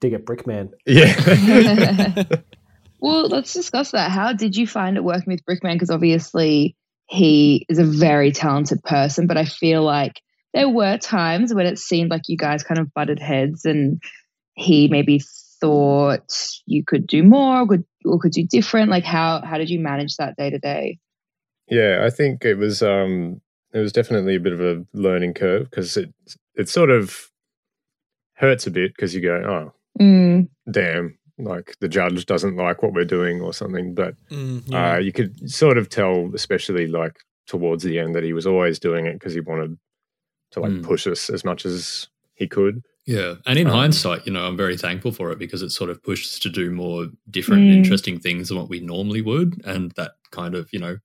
dig 0.00 0.12
at 0.12 0.24
Brickman. 0.24 0.72
Yeah. 0.86 2.24
well, 3.00 3.28
let's 3.28 3.52
discuss 3.52 3.90
that. 3.90 4.10
How 4.10 4.32
did 4.32 4.56
you 4.56 4.66
find 4.66 4.96
it 4.96 5.04
working 5.04 5.32
with 5.32 5.44
Brickman? 5.44 5.74
Because 5.74 5.90
obviously 5.90 6.76
he 7.08 7.66
is 7.68 7.78
a 7.78 7.84
very 7.84 8.32
talented 8.32 8.82
person, 8.82 9.26
but 9.26 9.36
I 9.36 9.44
feel 9.44 9.82
like 9.82 10.20
there 10.54 10.68
were 10.68 10.96
times 10.98 11.52
when 11.52 11.66
it 11.66 11.78
seemed 11.78 12.10
like 12.10 12.28
you 12.28 12.36
guys 12.36 12.62
kind 12.62 12.78
of 12.78 12.94
butted 12.94 13.18
heads 13.18 13.64
and 13.64 14.00
he 14.54 14.88
maybe 14.88 15.20
thought 15.60 16.32
you 16.66 16.84
could 16.84 17.06
do 17.06 17.22
more 17.22 17.60
or 17.62 17.66
could, 17.66 17.84
or 18.04 18.18
could 18.18 18.32
do 18.32 18.44
different. 18.44 18.90
Like 18.90 19.04
how 19.04 19.40
how 19.42 19.58
did 19.58 19.70
you 19.70 19.78
manage 19.80 20.16
that 20.16 20.36
day 20.36 20.50
to 20.50 20.58
day? 20.58 20.98
Yeah, 21.68 22.02
I 22.04 22.10
think 22.10 22.44
it 22.44 22.54
was 22.56 22.82
um 22.82 23.40
it 23.72 23.78
was 23.78 23.92
definitely 23.92 24.36
a 24.36 24.40
bit 24.40 24.52
of 24.52 24.60
a 24.60 24.84
learning 24.94 25.34
curve 25.34 25.68
because 25.70 25.96
it 25.96 26.12
it 26.54 26.68
sort 26.68 26.90
of 26.90 27.30
hurts 28.34 28.66
a 28.66 28.70
bit 28.70 28.92
because 28.94 29.14
you 29.14 29.20
go, 29.20 29.34
oh 29.36 29.72
Mm, 30.00 30.48
damn, 30.70 31.18
like 31.38 31.74
the 31.80 31.88
judge 31.88 32.24
doesn't 32.26 32.54
like 32.54 32.82
what 32.84 32.92
we're 32.92 33.04
doing 33.04 33.40
or 33.40 33.52
something. 33.52 33.94
But 33.94 34.14
Mm, 34.30 34.62
yeah. 34.66 34.94
uh, 34.94 34.98
you 34.98 35.12
could 35.12 35.50
sort 35.50 35.76
of 35.76 35.88
tell, 35.88 36.30
especially 36.34 36.86
like 36.86 37.16
towards 37.48 37.82
the 37.82 37.98
end, 37.98 38.14
that 38.14 38.22
he 38.22 38.32
was 38.32 38.46
always 38.46 38.78
doing 38.78 39.06
it 39.06 39.14
because 39.14 39.34
he 39.34 39.40
wanted 39.40 39.76
to 40.52 40.60
like 40.60 40.70
Mm. 40.72 40.84
push 40.84 41.06
us 41.08 41.28
as 41.30 41.44
much 41.44 41.66
as 41.66 42.08
he 42.34 42.46
could. 42.46 42.82
Yeah, 43.08 43.36
and 43.46 43.58
in 43.58 43.68
Um, 43.68 43.72
hindsight, 43.72 44.26
you 44.26 44.32
know, 44.34 44.46
I'm 44.46 44.56
very 44.56 44.76
thankful 44.76 45.12
for 45.12 45.32
it 45.32 45.38
because 45.38 45.62
it 45.62 45.70
sort 45.70 45.88
of 45.88 46.02
pushed 46.02 46.26
us 46.26 46.38
to 46.40 46.50
do 46.50 46.70
more 46.70 47.08
different, 47.30 47.62
Mm. 47.62 47.72
interesting 47.76 48.20
things 48.20 48.48
than 48.48 48.58
what 48.58 48.68
we 48.68 48.80
normally 48.80 49.22
would, 49.22 49.62
and 49.64 49.92
that 49.92 50.12
kind 50.30 50.54
of, 50.54 50.68
you 50.74 50.78
know, 50.78 50.98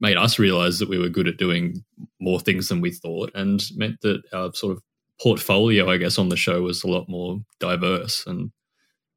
made 0.00 0.18
us 0.18 0.38
realize 0.38 0.78
that 0.80 0.88
we 0.90 0.98
were 0.98 1.08
good 1.08 1.26
at 1.26 1.38
doing 1.38 1.82
more 2.20 2.40
things 2.40 2.68
than 2.68 2.82
we 2.82 2.90
thought, 2.90 3.30
and 3.34 3.64
meant 3.74 4.02
that 4.02 4.20
our 4.34 4.52
sort 4.52 4.76
of 4.76 4.82
portfolio, 5.18 5.88
I 5.90 5.96
guess, 5.96 6.18
on 6.18 6.28
the 6.28 6.36
show 6.36 6.60
was 6.60 6.84
a 6.84 6.88
lot 6.88 7.08
more 7.08 7.40
diverse, 7.58 8.26
and 8.26 8.52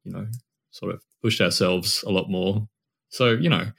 you 0.04 0.12
know, 0.12 0.26
sort 0.70 0.94
of 0.94 1.02
pushed 1.22 1.42
ourselves 1.42 2.02
a 2.06 2.10
lot 2.10 2.30
more. 2.30 2.66
So, 3.10 3.32
you 3.32 3.50
know, 3.50 3.70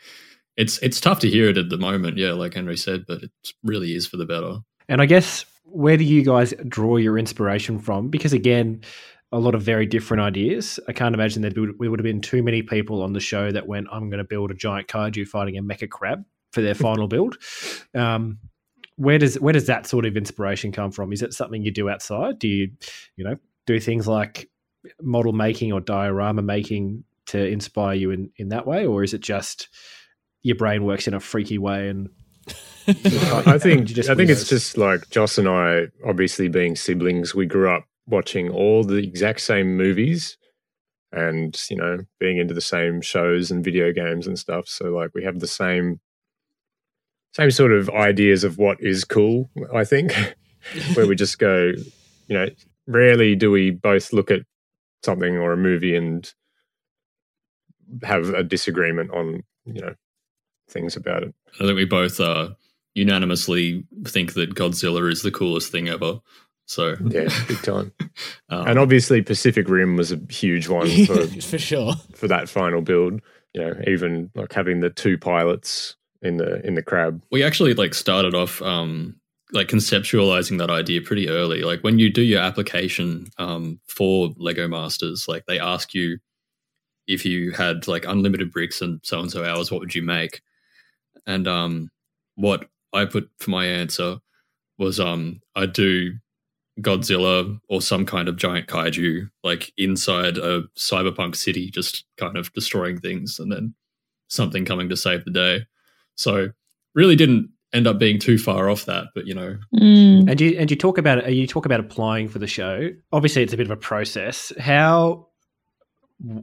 it's 0.55 0.77
it's 0.83 1.01
tough 1.01 1.19
to 1.21 1.29
hear 1.29 1.49
it 1.49 1.57
at 1.57 1.69
the 1.69 1.77
moment, 1.77 2.17
yeah, 2.17 2.33
like 2.33 2.53
Henry 2.53 2.77
said, 2.77 3.05
but 3.07 3.23
it 3.23 3.31
really 3.63 3.95
is 3.95 4.05
for 4.05 4.17
the 4.17 4.25
better. 4.25 4.59
And 4.87 5.01
I 5.01 5.07
guess 5.07 5.45
where 5.75 5.97
do 5.97 6.05
you 6.05 6.23
guys 6.23 6.53
draw 6.69 6.95
your 6.95 7.17
inspiration 7.17 7.79
from? 7.79 8.07
Because 8.09 8.31
again, 8.31 8.81
a 9.33 9.39
lot 9.39 9.55
of 9.55 9.61
very 9.61 9.85
different 9.85 10.21
ideas. 10.21 10.79
I 10.87 10.93
can't 10.93 11.13
imagine 11.13 11.41
there 11.41 11.51
would, 11.57 11.77
would 11.77 11.99
have 11.99 12.05
been 12.05 12.21
too 12.21 12.41
many 12.41 12.61
people 12.61 13.03
on 13.03 13.11
the 13.11 13.19
show 13.19 13.51
that 13.51 13.67
went, 13.67 13.87
"I'm 13.91 14.09
going 14.09 14.19
to 14.19 14.23
build 14.23 14.51
a 14.51 14.53
giant 14.53 14.87
kaiju 14.87 15.27
fighting 15.27 15.57
a 15.57 15.61
mecha 15.61 15.89
crab" 15.89 16.23
for 16.53 16.61
their 16.61 16.75
final 16.87 17.09
build. 17.09 17.37
Um, 17.93 18.39
where 18.95 19.17
does 19.17 19.37
where 19.41 19.51
does 19.51 19.67
that 19.67 19.85
sort 19.85 20.05
of 20.05 20.15
inspiration 20.15 20.71
come 20.71 20.91
from? 20.91 21.11
Is 21.11 21.21
it 21.21 21.33
something 21.33 21.61
you 21.61 21.71
do 21.71 21.89
outside? 21.89 22.39
Do 22.39 22.47
you, 22.47 22.71
you 23.17 23.25
know, 23.25 23.35
do 23.65 23.77
things 23.77 24.07
like 24.07 24.49
model 25.01 25.33
making 25.33 25.73
or 25.73 25.81
diorama 25.81 26.41
making 26.41 27.03
to 27.25 27.45
inspire 27.45 27.95
you 27.95 28.11
in 28.11 28.31
in 28.37 28.49
that 28.49 28.65
way, 28.65 28.85
or 28.85 29.03
is 29.03 29.13
it 29.13 29.19
just 29.19 29.67
your 30.41 30.55
brain 30.55 30.85
works 30.85 31.07
in 31.07 31.13
a 31.13 31.19
freaky 31.19 31.57
way 31.57 31.89
and 31.89 32.07
I 33.47 33.57
think 33.57 33.87
just 33.87 34.09
I 34.09 34.15
think 34.15 34.29
it's 34.29 34.47
just 34.47 34.77
like 34.77 35.09
Joss 35.09 35.37
and 35.37 35.47
I, 35.47 35.87
obviously 36.05 36.47
being 36.47 36.75
siblings, 36.75 37.33
we 37.33 37.45
grew 37.45 37.69
up 37.69 37.85
watching 38.07 38.49
all 38.49 38.83
the 38.83 38.97
exact 38.97 39.41
same 39.41 39.75
movies, 39.75 40.37
and 41.11 41.59
you 41.69 41.77
know, 41.77 41.99
being 42.19 42.37
into 42.37 42.53
the 42.53 42.61
same 42.61 43.01
shows 43.01 43.49
and 43.49 43.63
video 43.63 43.91
games 43.91 44.27
and 44.27 44.37
stuff. 44.37 44.67
So 44.67 44.85
like, 44.85 45.11
we 45.15 45.23
have 45.23 45.39
the 45.39 45.47
same 45.47 45.99
same 47.33 47.51
sort 47.51 47.71
of 47.71 47.89
ideas 47.89 48.43
of 48.43 48.57
what 48.57 48.79
is 48.79 49.03
cool. 49.03 49.49
I 49.73 49.83
think, 49.83 50.13
where 50.93 51.07
we 51.07 51.15
just 51.15 51.39
go, 51.39 51.73
you 52.27 52.37
know, 52.37 52.47
rarely 52.87 53.35
do 53.35 53.49
we 53.49 53.71
both 53.71 54.13
look 54.13 54.29
at 54.29 54.41
something 55.03 55.37
or 55.37 55.53
a 55.53 55.57
movie 55.57 55.95
and 55.95 56.31
have 58.03 58.29
a 58.29 58.43
disagreement 58.43 59.11
on 59.11 59.43
you 59.65 59.81
know 59.81 59.95
things 60.69 60.95
about 60.95 61.23
it. 61.23 61.33
I 61.55 61.65
think 61.65 61.75
we 61.75 61.85
both 61.85 62.19
uh, 62.19 62.49
unanimously 62.95 63.83
think 64.07 64.33
that 64.33 64.55
Godzilla 64.55 65.11
is 65.11 65.21
the 65.21 65.31
coolest 65.31 65.71
thing 65.71 65.87
ever. 65.89 66.19
So 66.65 66.95
Yeah, 67.05 67.29
big 67.47 67.61
time. 67.61 67.91
um, 68.49 68.67
and 68.67 68.79
obviously 68.79 69.21
Pacific 69.21 69.69
Rim 69.69 69.95
was 69.95 70.11
a 70.11 70.19
huge 70.29 70.67
one 70.67 70.87
for, 71.05 71.27
for 71.41 71.57
sure. 71.59 71.93
for 72.15 72.27
that 72.27 72.49
final 72.49 72.81
build. 72.81 73.21
You 73.53 73.61
know, 73.61 73.73
even 73.87 74.31
like 74.35 74.51
having 74.51 74.79
the 74.81 74.89
two 74.89 75.17
pilots 75.17 75.95
in 76.21 76.37
the 76.37 76.65
in 76.65 76.73
the 76.73 76.81
crab. 76.81 77.21
we 77.31 77.43
actually 77.43 77.73
like 77.75 77.93
started 77.93 78.33
off 78.33 78.61
um 78.63 79.15
like 79.51 79.67
conceptualizing 79.67 80.57
that 80.57 80.71
idea 80.71 80.99
pretty 81.01 81.29
early 81.29 81.61
like 81.61 81.81
when 81.81 81.99
you 81.99 82.09
do 82.09 82.23
your 82.23 82.41
application 82.41 83.27
um 83.37 83.79
for 83.87 84.33
lego 84.37 84.67
masters 84.67 85.27
like 85.27 85.45
they 85.45 85.59
ask 85.59 85.93
you 85.93 86.17
if 87.05 87.25
you 87.25 87.51
had 87.51 87.87
like 87.87 88.05
unlimited 88.07 88.51
bricks 88.51 88.81
and 88.81 88.99
so 89.03 89.19
and 89.19 89.29
so 89.31 89.45
hours 89.45 89.69
what 89.71 89.79
would 89.81 89.93
you 89.93 90.01
make 90.01 90.41
and 91.27 91.47
um 91.47 91.91
what 92.35 92.67
i 92.95 93.05
put 93.05 93.29
for 93.39 93.51
my 93.51 93.65
answer 93.65 94.17
was 94.77 94.99
um 94.99 95.39
i'd 95.55 95.73
do 95.73 96.11
godzilla 96.81 97.57
or 97.69 97.81
some 97.81 98.05
kind 98.05 98.27
of 98.27 98.35
giant 98.35 98.67
kaiju 98.67 99.29
like 99.43 99.71
inside 99.77 100.37
a 100.37 100.63
cyberpunk 100.77 101.35
city 101.35 101.69
just 101.71 102.05
kind 102.17 102.35
of 102.35 102.51
destroying 102.53 102.99
things 102.99 103.39
and 103.39 103.51
then 103.51 103.73
something 104.27 104.65
coming 104.65 104.89
to 104.89 104.97
save 104.97 105.23
the 105.23 105.31
day 105.31 105.65
so 106.15 106.49
really 106.93 107.15
didn't 107.15 107.49
end 107.75 107.87
up 107.87 107.99
being 107.99 108.17
too 108.17 108.37
far 108.37 108.69
off 108.69 108.85
that, 108.85 109.07
but 109.13 109.27
you 109.27 109.35
know, 109.35 109.57
Mm. 109.75 110.29
And 110.29 110.41
you 110.41 110.57
and 110.57 110.71
you 110.71 110.77
talk 110.77 110.97
about 110.97 111.31
you 111.31 111.45
talk 111.45 111.65
about 111.65 111.79
applying 111.79 112.29
for 112.29 112.39
the 112.39 112.47
show. 112.47 112.89
Obviously, 113.11 113.43
it's 113.43 113.53
a 113.53 113.57
bit 113.57 113.67
of 113.67 113.71
a 113.71 113.77
process. 113.77 114.53
How 114.57 115.27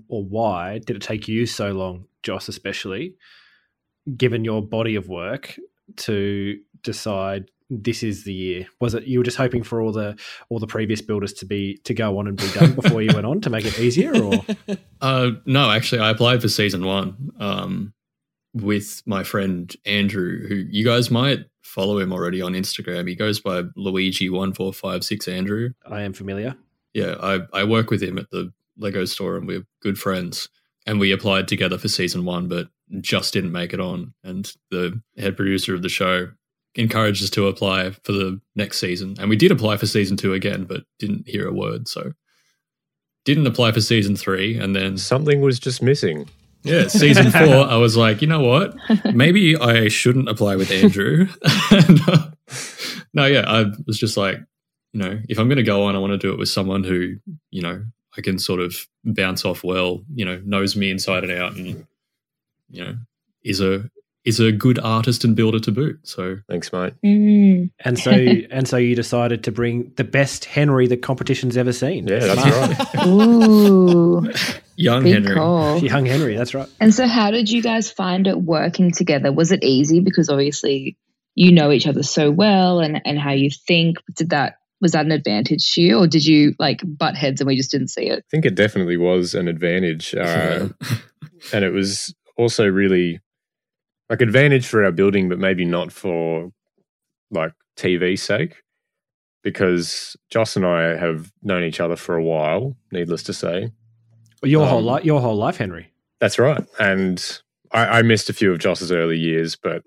or 0.09 0.25
why 0.25 0.79
did 0.79 0.97
it 0.97 1.03
take 1.03 1.27
you 1.27 1.47
so 1.47 1.73
long, 1.73 2.05
Joss, 2.23 2.49
especially, 2.49 3.15
given 4.17 4.45
your 4.45 4.63
body 4.63 4.95
of 4.97 5.09
work, 5.09 5.59
to 5.99 6.59
decide 6.83 7.51
this 7.71 8.03
is 8.03 8.25
the 8.25 8.33
year? 8.33 8.67
Was 8.81 8.95
it 8.95 9.05
you 9.05 9.19
were 9.19 9.25
just 9.25 9.37
hoping 9.37 9.63
for 9.63 9.81
all 9.81 9.93
the 9.93 10.19
all 10.49 10.59
the 10.59 10.67
previous 10.67 11.01
builders 11.01 11.33
to 11.35 11.47
be 11.47 11.79
to 11.85 11.95
go 11.95 12.19
on 12.19 12.27
and 12.27 12.37
be 12.37 12.51
done 12.53 12.75
before 12.75 13.01
you 13.03 13.11
went 13.15 13.27
on 13.27 13.41
to 13.41 13.51
make 13.51 13.65
it 13.65 13.79
easier, 13.79 14.15
or 14.15 14.45
uh, 15.01 15.31
no, 15.47 15.71
actually, 15.71 16.01
I 16.01 16.11
applied 16.11 16.43
for 16.43 16.49
season 16.49 16.85
one 16.85 17.31
um, 17.39 17.95
with 18.53 19.03
my 19.07 19.25
friend 19.25 19.75
Andrew, 19.87 20.47
who 20.47 20.55
you 20.55 20.85
guys 20.85 21.11
might 21.11 21.47
follow 21.63 21.99
him 21.99 22.13
already 22.13 22.43
on 22.43 22.53
Instagram. 22.53 23.09
He 23.09 23.15
goes 23.15 23.41
by 23.41 23.63
Luigi 23.77 24.29
one 24.29 24.53
four 24.53 24.73
five 24.73 25.05
six 25.05 25.27
Andrew. 25.27 25.71
I 25.87 26.03
am 26.03 26.13
familiar. 26.13 26.57
Yeah, 26.93 27.15
I 27.21 27.41
I 27.53 27.65
work 27.65 27.91
with 27.91 28.03
him 28.03 28.19
at 28.19 28.31
the 28.31 28.53
Lego 28.77 29.05
store, 29.05 29.37
and 29.37 29.47
we're 29.47 29.67
good 29.81 29.99
friends. 29.99 30.49
And 30.85 30.99
we 30.99 31.13
applied 31.13 31.47
together 31.47 31.79
for 31.79 31.87
season 31.87 32.25
one, 32.25 32.49
but 32.49 32.67
just 33.01 33.33
didn't 33.33 33.53
make 33.53 33.73
it 33.73 33.81
on. 33.81 34.15
And 34.23 34.53
the 34.71 35.01
head 35.19 35.37
producer 35.37 35.75
of 35.75 35.83
the 35.83 35.89
show 35.89 36.29
encouraged 36.75 37.23
us 37.23 37.31
to 37.31 37.49
apply 37.49 37.91
for 38.03 38.13
the 38.13 38.41
next 38.57 38.79
season. 38.79 39.17
And 39.19 39.29
we 39.29 39.37
did 39.37 39.51
apply 39.51 39.77
for 39.77 39.87
season 39.87 40.17
two 40.17 40.33
again, 40.35 40.65
but 40.65 40.85
didn't 40.99 41.29
hear 41.29 41.47
a 41.47 41.53
word. 41.53 41.89
So 41.89 42.13
didn't 43.25 43.47
apply 43.47 43.73
for 43.73 43.81
season 43.81 44.17
three. 44.17 44.59
And 44.59 44.75
then, 44.75 44.99
Something 44.99 45.41
was 45.41 45.59
just 45.59 45.83
missing. 45.83 46.29
yeah, 46.63 46.89
season 46.89 47.31
four, 47.31 47.43
I 47.69 47.77
was 47.77 47.97
like, 47.97 48.23
you 48.23 48.29
know 48.29 48.41
what? 48.41 48.75
Maybe 49.15 49.57
I 49.57 49.89
shouldn't 49.89 50.29
apply 50.29 50.57
with 50.57 50.71
Andrew. 50.71 51.27
and, 51.71 52.01
uh, 52.09 52.31
no, 53.15 53.27
yeah, 53.27 53.45
I 53.47 53.67
was 53.87 53.99
just 53.99 54.17
like, 54.17 54.39
you 54.93 55.01
know, 55.01 55.21
if 55.29 55.39
I'm 55.39 55.49
going 55.49 55.57
to 55.57 55.63
go 55.63 55.85
on, 55.85 55.95
I 55.95 55.99
want 55.99 56.13
to 56.13 56.19
do 56.19 56.33
it 56.33 56.39
with 56.39 56.49
someone 56.49 56.85
who, 56.85 57.17
you 57.51 57.63
know, 57.63 57.85
I 58.17 58.21
can 58.21 58.39
sort 58.39 58.61
of 58.61 58.75
bounce 59.05 59.45
off 59.45 59.65
well, 59.65 60.03
you 60.15 60.25
know, 60.25 60.41
knows 60.45 60.77
me 60.77 60.91
inside 60.91 61.23
and 61.25 61.33
out 61.33 61.55
and, 61.57 61.87
you 62.73 62.85
know, 62.85 62.97
is 63.45 63.61
a 63.61 63.89
is 64.25 64.39
a 64.39 64.53
good 64.53 64.79
artist 64.79 65.25
and 65.25 65.35
builder 65.35 65.59
to 65.59 65.73
boot. 65.73 65.99
So 66.05 66.39
Thanks, 66.49 66.73
mate. 66.73 66.95
Mm. 67.05 67.71
And 67.81 67.99
so 67.99 68.11
and 68.51 68.67
so 68.69 68.77
you 68.77 68.95
decided 68.95 69.45
to 69.45 69.53
bring 69.53 69.93
the 69.97 70.05
best 70.05 70.45
Henry 70.45 70.87
the 70.87 70.97
competition's 70.97 71.57
ever 71.57 71.73
seen. 71.73 72.07
Yeah, 72.07 72.35
that's 72.35 72.95
right. 72.97 73.07
Ooh, 73.07 74.31
young 74.77 75.05
big 75.05 75.15
Henry. 75.15 75.35
call. 75.35 75.79
Young 75.79 76.07
Henry, 76.07 76.37
that's 76.37 76.55
right. 76.55 76.69
And 76.81 76.95
so, 76.95 77.07
how 77.07 77.31
did 77.31 77.51
you 77.51 77.63
guys 77.63 77.91
find 77.91 78.27
it 78.27 78.41
working 78.41 78.91
together? 78.93 79.33
Was 79.33 79.53
it 79.53 79.63
easy? 79.63 80.01
Because 80.01 80.29
obviously, 80.29 80.97
you 81.35 81.53
know 81.53 81.73
each 81.73 81.87
other 81.87 82.03
so 82.03 82.31
well, 82.31 82.81
and 82.81 83.01
and 83.05 83.19
how 83.19 83.33
you 83.33 83.51
think. 83.51 83.99
Did 84.15 84.31
that 84.31 84.59
was 84.81 84.93
that 84.93 85.07
an 85.07 85.13
advantage 85.13 85.73
to 85.75 85.81
you, 85.81 85.99
or 85.99 86.07
did 86.07 86.27
you 86.27 86.55
like 86.59 86.81
butt 86.85 87.17
heads 87.17 87.41
and 87.41 87.47
we 87.47 87.57
just 87.57 87.71
didn't 87.71 87.89
see 87.89 88.09
it? 88.09 88.19
I 88.19 88.29
think 88.31 88.45
it 88.45 88.57
definitely 88.57 88.97
was 88.97 89.35
an 89.35 89.49
advantage. 89.49 90.15
Uh, 90.15 90.69
and 91.53 91.65
it 91.65 91.73
was 91.73 92.15
also 92.37 92.67
really 92.67 93.21
like 94.11 94.21
advantage 94.21 94.67
for 94.67 94.85
our 94.85 94.93
building, 94.93 95.29
but 95.29 95.39
maybe 95.39 95.65
not 95.65 95.93
for 95.93 96.51
like 97.31 97.53
TV 97.77 98.19
sake. 98.19 98.57
Because 99.43 100.17
Joss 100.31 100.55
and 100.55 100.65
I 100.65 100.97
have 100.97 101.33
known 101.43 101.65
each 101.65 101.81
other 101.81 101.97
for 101.97 102.15
a 102.15 102.23
while, 102.23 102.77
needless 102.93 103.25
to 103.25 103.33
say. 103.33 103.73
Your 104.45 104.67
whole 104.67 104.79
Um, 104.79 104.85
life, 104.85 105.05
your 105.05 105.21
whole 105.21 105.37
life, 105.37 105.57
Henry. 105.57 105.91
That's 106.21 106.39
right. 106.39 106.65
And 106.79 107.41
I, 107.73 107.99
I 107.99 108.03
missed 108.03 108.31
a 108.31 108.33
few 108.33 108.53
of 108.53 108.59
Joss's 108.59 108.93
early 108.93 109.19
years, 109.19 109.57
but 109.57 109.83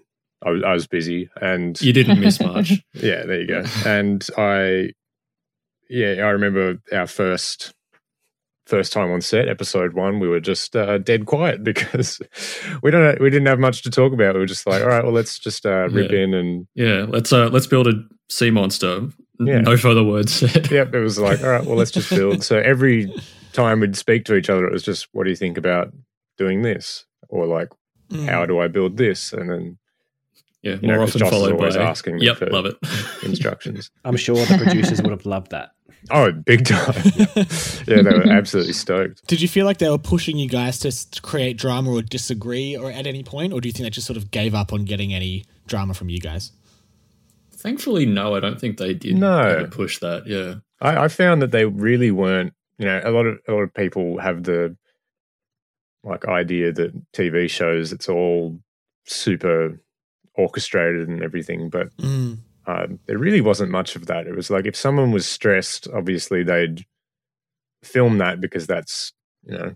I 0.46 0.50
was, 0.52 0.64
I 0.64 0.74
was 0.74 0.88
busy. 0.88 1.30
And 1.42 1.80
you 1.82 1.94
didn't 1.94 2.20
miss 2.20 2.42
much. 2.42 2.72
yeah, 2.94 3.24
there 3.26 3.40
you 3.42 3.48
go. 3.48 3.64
And 3.86 4.28
I, 4.38 4.90
yeah, 5.90 6.16
I 6.26 6.32
remember 6.32 6.80
our 6.92 7.08
first 7.08 7.74
first 8.66 8.92
time 8.94 9.12
on 9.12 9.22
set, 9.22 9.48
episode 9.48 9.94
one. 9.94 10.20
We 10.20 10.28
were 10.28 10.40
just 10.40 10.76
uh, 10.76 10.98
dead 10.98 11.26
quiet 11.26 11.64
because 11.70 12.20
we 12.82 12.92
don't 12.92 13.20
we 13.22 13.30
didn't 13.30 13.48
have 13.48 13.60
much 13.60 13.82
to 13.84 13.90
talk 13.92 14.14
about. 14.14 14.36
We 14.36 14.40
were 14.42 14.46
just 14.46 14.66
like, 14.68 14.82
all 14.82 14.90
right, 14.90 15.04
well, 15.04 15.14
let's 15.14 15.38
just 15.40 15.66
uh, 15.66 15.88
rip 15.90 16.12
Yeah. 16.12 16.20
in 16.20 16.34
and 16.34 16.68
Yeah, 16.76 17.06
let's 17.08 17.32
uh 17.34 17.48
let's 17.50 17.68
build 17.68 17.88
a 17.88 17.94
sea 18.30 18.52
monster. 18.52 19.08
Yeah. 19.40 19.60
No 19.60 19.76
further 19.78 20.04
words 20.04 20.34
said. 20.34 20.72
yep. 20.72 20.94
It 20.94 21.00
was 21.02 21.20
like, 21.20 21.42
all 21.44 21.50
right, 21.50 21.66
well, 21.66 21.76
let's 21.76 21.92
just 21.92 22.10
build. 22.10 22.42
So 22.44 22.58
every 22.58 23.14
time 23.54 23.82
we'd 23.82 23.96
speak 23.98 24.24
to 24.26 24.36
each 24.36 24.50
other, 24.50 24.66
it 24.66 24.72
was 24.72 24.82
just, 24.84 25.08
what 25.12 25.26
do 25.26 25.30
you 25.30 25.36
think 25.36 25.58
about 25.58 25.94
doing 26.38 26.62
this? 26.62 27.06
Or 27.30 27.46
like, 27.46 27.70
Mm. 28.12 28.30
how 28.30 28.46
do 28.46 28.60
I 28.60 28.68
build 28.68 28.98
this? 28.98 29.34
And 29.34 29.50
then 29.50 29.78
Yeah, 30.62 30.76
You 30.82 30.88
know, 30.90 30.96
more 30.96 31.06
'cause 31.08 31.16
often 31.16 31.20
Joss 31.22 31.28
is 31.28 31.34
followed 31.34 31.52
always 31.54 31.76
by 31.76 31.84
asking 31.84 32.16
me 32.18 32.26
Yep, 32.28 32.38
for- 32.38 32.46
love 32.52 32.66
it. 32.68 32.76
instructions. 33.24 33.90
I'm 34.06 34.16
sure 34.16 34.36
the 34.46 34.58
producers 34.64 35.02
would 35.02 35.12
have 35.12 35.26
loved 35.26 35.50
that. 35.52 35.72
Oh, 36.12 36.32
big 36.32 36.66
time. 36.66 36.94
yeah, 37.88 38.02
they 38.02 38.04
were 38.04 38.28
absolutely 38.30 38.74
stoked. 38.74 39.26
Did 39.28 39.42
you 39.42 39.48
feel 39.48 39.66
like 39.66 39.80
they 39.80 39.90
were 39.90 39.98
pushing 39.98 40.38
you 40.38 40.48
guys 40.48 40.80
to 40.80 41.22
create 41.22 41.58
drama 41.58 41.92
or 41.92 42.02
disagree 42.02 42.78
or 42.78 42.92
at 42.92 43.08
any 43.08 43.24
point, 43.24 43.54
or 43.54 43.62
do 43.62 43.68
you 43.68 43.74
think 43.74 43.86
they 43.86 43.90
just 43.90 44.06
sort 44.06 44.18
of 44.18 44.30
gave 44.32 44.54
up 44.54 44.72
on 44.72 44.86
getting 44.86 45.14
any 45.14 45.46
drama 45.68 45.94
from 45.96 46.10
you 46.10 46.20
guys? 46.20 46.52
Thankfully, 47.52 48.06
no, 48.06 48.36
I 48.36 48.40
don't 48.40 48.60
think 48.62 48.78
they 48.78 48.94
did 48.94 49.18
No. 49.18 49.40
ever 49.40 49.68
push 49.68 49.98
that. 50.00 50.28
Yeah. 50.28 50.56
I, 50.82 51.06
I 51.06 51.08
found 51.08 51.42
that 51.42 51.52
they 51.52 51.66
really 51.66 52.12
weren't. 52.12 52.54
You 52.78 52.86
know, 52.86 53.02
a 53.04 53.10
lot 53.10 53.26
of 53.26 53.40
a 53.48 53.54
lot 53.54 53.62
of 53.62 53.74
people 53.74 54.20
have 54.20 54.44
the 54.44 54.76
like 56.04 56.26
idea 56.26 56.72
that 56.74 56.92
TV 57.14 57.50
shows 57.50 57.92
it's 57.94 58.08
all 58.10 58.60
super 59.06 59.80
orchestrated 60.36 61.08
and 61.08 61.24
everything, 61.24 61.70
but 61.70 61.96
Mm. 61.98 62.40
Um, 62.68 63.00
there 63.06 63.18
really 63.18 63.42
wasn't 63.42 63.72
much 63.72 63.96
of 63.96 64.08
that. 64.08 64.28
It 64.28 64.36
was 64.36 64.50
like 64.50 64.66
if 64.66 64.76
someone 64.76 65.12
was 65.12 65.28
stressed, 65.28 65.88
obviously 65.94 66.44
they'd 66.44 66.86
film 67.84 68.18
that 68.18 68.42
because 68.42 68.66
that's 68.66 69.14
you 69.44 69.58
know 69.58 69.76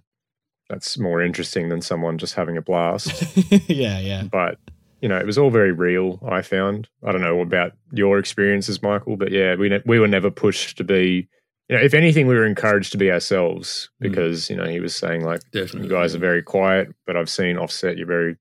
that's 0.69 0.97
more 0.97 1.21
interesting 1.21 1.69
than 1.69 1.81
someone 1.81 2.17
just 2.17 2.35
having 2.35 2.57
a 2.57 2.61
blast. 2.61 3.35
yeah, 3.69 3.99
yeah. 3.99 4.23
but 4.23 4.57
you 5.01 5.07
know, 5.07 5.17
it 5.17 5.25
was 5.25 5.37
all 5.37 5.49
very 5.49 5.71
real. 5.71 6.19
I 6.29 6.41
found. 6.41 6.89
I 7.03 7.11
don't 7.11 7.21
know 7.21 7.41
about 7.41 7.73
your 7.91 8.19
experiences, 8.19 8.81
Michael, 8.81 9.17
but 9.17 9.31
yeah, 9.31 9.55
we 9.55 9.69
ne- 9.69 9.83
we 9.85 9.99
were 9.99 10.07
never 10.07 10.31
pushed 10.31 10.77
to 10.77 10.83
be 10.83 11.27
you 11.69 11.75
know, 11.77 11.83
if 11.83 11.93
anything, 11.93 12.25
we 12.25 12.33
were 12.33 12.47
encouraged 12.47 12.91
to 12.93 12.97
be 12.97 13.11
ourselves 13.11 13.89
because 13.99 14.49
you 14.49 14.55
know 14.55 14.65
he 14.65 14.79
was 14.79 14.95
saying 14.95 15.23
like, 15.23 15.41
Definitely. 15.51 15.83
you 15.83 15.89
guys 15.89 16.15
are 16.15 16.19
very 16.19 16.41
quiet, 16.41 16.89
but 17.05 17.15
I've 17.15 17.29
seen 17.29 17.57
offset 17.57 17.95
you're 17.95 18.07
very 18.07 18.37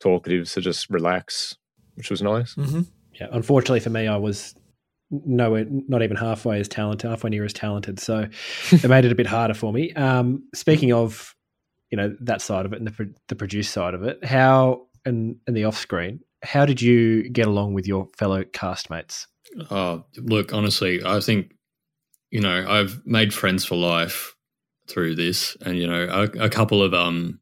talkative, 0.00 0.48
so 0.48 0.60
just 0.60 0.88
relax, 0.88 1.56
which 1.96 2.08
was 2.08 2.22
nice. 2.22 2.54
Mm-hmm. 2.54 2.82
Yeah, 3.20 3.28
unfortunately 3.30 3.80
for 3.80 3.90
me, 3.90 4.06
I 4.06 4.16
was 4.16 4.54
nowhere, 5.10 5.66
not 5.68 6.02
even 6.02 6.16
halfway 6.16 6.58
as 6.58 6.68
talented, 6.68 7.10
halfway 7.10 7.30
near 7.30 7.44
as 7.44 7.52
talented. 7.52 8.00
So 8.00 8.26
it 8.70 8.88
made 8.88 9.04
it 9.04 9.12
a 9.12 9.14
bit 9.14 9.26
harder 9.26 9.54
for 9.54 9.72
me. 9.72 9.92
Um, 9.92 10.44
speaking 10.54 10.92
of, 10.92 11.34
you 11.90 11.96
know, 11.96 12.16
that 12.20 12.40
side 12.40 12.64
of 12.64 12.72
it 12.72 12.78
and 12.78 12.88
the, 12.88 13.14
the 13.28 13.36
produce 13.36 13.68
side 13.68 13.92
of 13.92 14.02
it, 14.02 14.24
how 14.24 14.86
and 15.04 15.36
and 15.46 15.54
the 15.54 15.64
off 15.64 15.76
screen, 15.76 16.20
how 16.42 16.64
did 16.64 16.80
you 16.80 17.28
get 17.28 17.46
along 17.46 17.74
with 17.74 17.86
your 17.86 18.08
fellow 18.16 18.44
castmates? 18.44 19.26
Oh, 19.70 20.04
look, 20.16 20.54
honestly, 20.54 21.04
I 21.04 21.20
think, 21.20 21.52
you 22.30 22.40
know, 22.40 22.64
I've 22.66 23.02
made 23.04 23.34
friends 23.34 23.66
for 23.66 23.76
life 23.76 24.34
through 24.88 25.16
this. 25.16 25.56
And, 25.60 25.76
you 25.76 25.86
know, 25.86 26.08
a, 26.10 26.44
a 26.44 26.48
couple 26.48 26.82
of, 26.82 26.94
um, 26.94 27.40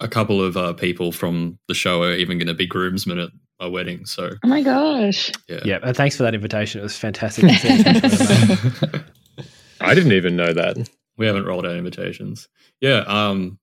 a 0.00 0.08
couple 0.08 0.42
of 0.42 0.56
uh, 0.56 0.74
people 0.74 1.12
from 1.12 1.58
the 1.68 1.74
show 1.74 2.02
are 2.02 2.12
even 2.12 2.36
going 2.36 2.48
to 2.48 2.54
be 2.54 2.66
groomsmen 2.66 3.18
at 3.18 3.30
my 3.62 3.68
wedding. 3.68 4.04
So, 4.06 4.30
Oh 4.44 4.48
my 4.48 4.62
gosh. 4.62 5.30
yeah. 5.48 5.60
Yeah, 5.64 5.78
and 5.82 5.96
thanks 5.96 6.16
for 6.16 6.22
that 6.24 6.34
invitation. 6.34 6.80
It 6.80 6.82
was 6.82 6.96
fantastic. 6.96 7.44
to 7.48 8.10
see. 8.10 8.98
I 9.80 9.94
didn't 9.94 10.12
even 10.12 10.36
know 10.36 10.52
that. 10.52 10.88
we 11.16 11.26
haven't 11.26 11.44
rolled 11.44 11.64
out 11.66 11.76
invitations. 11.76 12.48
Yeah. 12.80 13.04
Um, 13.06 13.58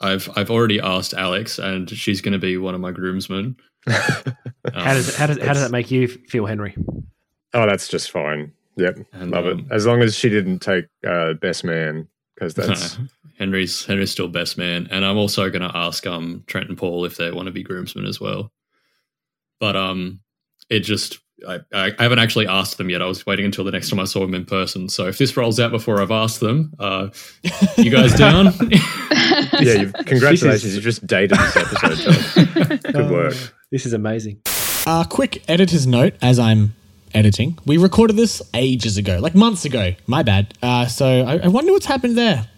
I've, 0.00 0.30
I've 0.36 0.50
already 0.50 0.80
asked 0.80 1.12
Alex 1.14 1.58
and 1.58 1.88
she's 1.90 2.20
going 2.22 2.32
to 2.32 2.38
be 2.38 2.56
one 2.56 2.74
of 2.74 2.80
my 2.80 2.90
groomsmen. 2.90 3.56
how 3.88 4.22
does 4.74 5.16
how 5.16 5.26
does 5.26 5.38
how 5.38 5.52
does 5.54 5.62
that 5.62 5.70
make 5.70 5.90
you 5.90 6.06
feel, 6.08 6.44
Henry? 6.46 6.74
Oh, 7.54 7.66
that's 7.66 7.88
just 7.88 8.10
fine. 8.10 8.52
Yep, 8.76 8.98
And, 9.12 9.30
love 9.30 9.46
um, 9.46 9.58
it. 9.60 9.64
As 9.74 9.84
long 9.86 10.00
as 10.00 10.14
she 10.14 10.28
didn't 10.30 10.60
take 10.60 10.86
uh, 11.06 11.34
best 11.34 11.64
man, 11.64 12.06
because 12.34 12.54
that's 12.54 12.98
Henry's 13.38 13.84
Henry's 13.84 14.10
still 14.10 14.28
best 14.28 14.56
man, 14.58 14.86
and 14.90 15.04
I'm 15.04 15.16
also 15.16 15.48
going 15.50 15.62
to 15.68 15.74
ask 15.76 16.06
um 16.06 16.44
Trent 16.46 16.68
and 16.68 16.78
Paul 16.78 17.04
if 17.06 17.16
they 17.16 17.30
want 17.30 17.46
to 17.46 17.52
be 17.52 17.62
groomsmen 17.62 18.06
as 18.06 18.20
well. 18.20 18.52
But 19.60 19.76
um, 19.76 20.20
it 20.68 20.80
just 20.80 21.18
I, 21.46 21.60
I 21.72 21.92
I 21.98 22.02
haven't 22.02 22.18
actually 22.18 22.46
asked 22.46 22.78
them 22.78 22.90
yet. 22.90 23.02
I 23.02 23.06
was 23.06 23.24
waiting 23.26 23.44
until 23.44 23.64
the 23.64 23.70
next 23.70 23.90
time 23.90 24.00
I 24.00 24.04
saw 24.04 24.20
them 24.20 24.34
in 24.34 24.44
person. 24.44 24.88
So 24.88 25.06
if 25.06 25.18
this 25.18 25.36
rolls 25.36 25.60
out 25.60 25.70
before 25.70 26.00
I've 26.00 26.10
asked 26.10 26.40
them, 26.40 26.72
uh, 26.78 27.08
you 27.76 27.90
guys 27.90 28.14
down? 28.18 28.46
yeah. 29.60 29.82
You've, 29.82 29.92
congratulations, 29.92 30.74
you 30.74 30.80
just 30.80 31.06
dated 31.06 31.38
this 31.38 31.56
episode. 31.56 31.96
Joss. 31.96 32.82
Good 32.92 33.10
work. 33.10 33.34
This 33.70 33.86
is 33.86 33.92
amazing. 33.92 34.40
Uh, 34.86 35.04
quick 35.04 35.48
editor's 35.48 35.86
note 35.86 36.14
as 36.22 36.38
I'm 36.38 36.74
editing. 37.12 37.58
We 37.66 37.76
recorded 37.76 38.16
this 38.16 38.42
ages 38.54 38.96
ago, 38.96 39.18
like 39.20 39.34
months 39.34 39.64
ago. 39.64 39.94
My 40.06 40.22
bad. 40.22 40.54
Uh, 40.62 40.86
so 40.86 41.06
I, 41.06 41.38
I 41.38 41.48
wonder 41.48 41.72
what's 41.72 41.86
happened 41.86 42.16
there. 42.16 42.48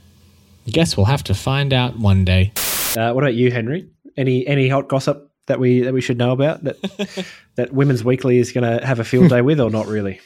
I 0.66 0.70
guess 0.70 0.96
we'll 0.96 1.06
have 1.06 1.24
to 1.24 1.34
find 1.34 1.72
out 1.72 1.98
one 1.98 2.24
day. 2.24 2.52
Uh, 2.96 3.12
what 3.12 3.24
about 3.24 3.34
you, 3.34 3.50
Henry? 3.50 3.88
Any 4.16 4.46
any 4.46 4.68
hot 4.68 4.88
gossip 4.88 5.31
that 5.46 5.58
we 5.58 5.80
that 5.80 5.92
we 5.92 6.00
should 6.00 6.18
know 6.18 6.32
about 6.32 6.64
that 6.64 7.26
that 7.56 7.72
Women's 7.72 8.04
Weekly 8.04 8.38
is 8.38 8.52
going 8.52 8.78
to 8.78 8.84
have 8.84 9.00
a 9.00 9.04
field 9.04 9.30
day 9.30 9.42
with, 9.42 9.60
or 9.60 9.70
not 9.70 9.86
really? 9.86 10.20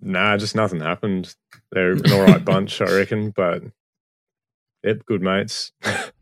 Nah, 0.00 0.36
just 0.36 0.56
nothing 0.56 0.80
happened. 0.80 1.34
They're 1.70 1.92
an 1.92 2.12
all 2.12 2.22
right 2.22 2.44
bunch, 2.44 2.80
I 2.80 2.86
reckon. 2.86 3.30
But 3.30 3.62
yep, 4.82 5.04
good 5.06 5.22
mates. 5.22 5.72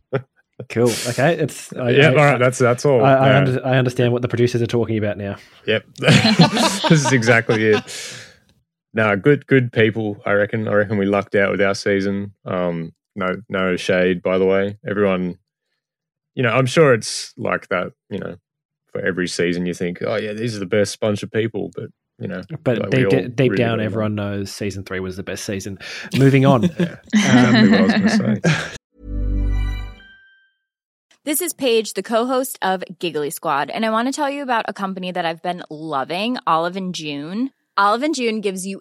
Cool. 0.68 0.90
Okay. 1.08 1.38
It's 1.38 1.72
I, 1.72 1.88
yeah, 1.88 2.08
I, 2.08 2.10
all 2.10 2.14
right. 2.16 2.38
That's 2.38 2.58
that's 2.58 2.84
all. 2.84 3.02
I, 3.02 3.14
I, 3.14 3.28
Yeah. 3.30 3.36
under, 3.38 3.66
I 3.66 3.78
understand 3.78 4.12
what 4.12 4.20
the 4.20 4.28
producers 4.28 4.60
are 4.60 4.66
talking 4.66 4.98
about 4.98 5.16
now. 5.16 5.36
Yep, 5.66 5.84
this 5.96 6.90
is 7.06 7.12
exactly 7.12 7.64
it. 7.68 8.16
No, 8.92 9.16
good, 9.16 9.46
good 9.46 9.72
people. 9.72 10.18
I 10.26 10.32
reckon. 10.32 10.68
I 10.68 10.74
reckon 10.74 10.98
we 10.98 11.06
lucked 11.06 11.34
out 11.34 11.50
with 11.50 11.62
our 11.62 11.74
season. 11.74 12.34
Um, 12.44 12.92
no, 13.16 13.40
no 13.48 13.76
shade, 13.76 14.22
by 14.22 14.36
the 14.36 14.44
way. 14.44 14.76
Everyone, 14.86 15.38
you 16.34 16.42
know, 16.42 16.50
I'm 16.50 16.66
sure 16.66 16.94
it's 16.94 17.32
like 17.36 17.68
that. 17.68 17.92
You 18.08 18.18
know, 18.18 18.36
for 18.92 19.00
every 19.00 19.28
season, 19.28 19.66
you 19.66 19.74
think, 19.74 20.02
oh 20.02 20.16
yeah, 20.16 20.32
these 20.32 20.56
are 20.56 20.60
the 20.60 20.66
best 20.66 20.98
bunch 21.00 21.22
of 21.22 21.30
people, 21.30 21.70
but 21.74 21.90
you 22.18 22.28
know, 22.28 22.42
But 22.62 22.78
like, 22.78 22.90
deep, 22.90 23.34
deep 23.34 23.52
really 23.52 23.56
down, 23.56 23.78
got 23.78 23.84
everyone 23.84 24.14
knows 24.14 24.52
season 24.52 24.84
three 24.84 25.00
was 25.00 25.16
the 25.16 25.22
best 25.22 25.44
season. 25.44 25.78
Moving 26.16 26.44
on. 26.44 26.64
Exactly 27.12 27.70
what 27.70 27.80
I 27.80 27.82
was 27.82 27.92
going 27.92 28.36
to 28.36 28.40
say. 28.42 28.74
This 31.22 31.42
is 31.42 31.52
Paige, 31.52 31.92
the 31.92 32.02
co-host 32.02 32.58
of 32.62 32.82
Giggly 32.98 33.28
Squad, 33.28 33.68
and 33.68 33.84
I 33.84 33.90
want 33.90 34.08
to 34.08 34.12
tell 34.12 34.30
you 34.30 34.42
about 34.42 34.64
a 34.68 34.72
company 34.72 35.12
that 35.12 35.26
I've 35.26 35.42
been 35.42 35.62
loving, 35.68 36.38
Olive 36.46 36.76
and 36.76 36.94
June. 36.94 37.50
Olive 37.76 38.02
and 38.02 38.14
June 38.14 38.40
gives 38.40 38.66
you 38.66 38.80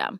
system. 0.01 0.19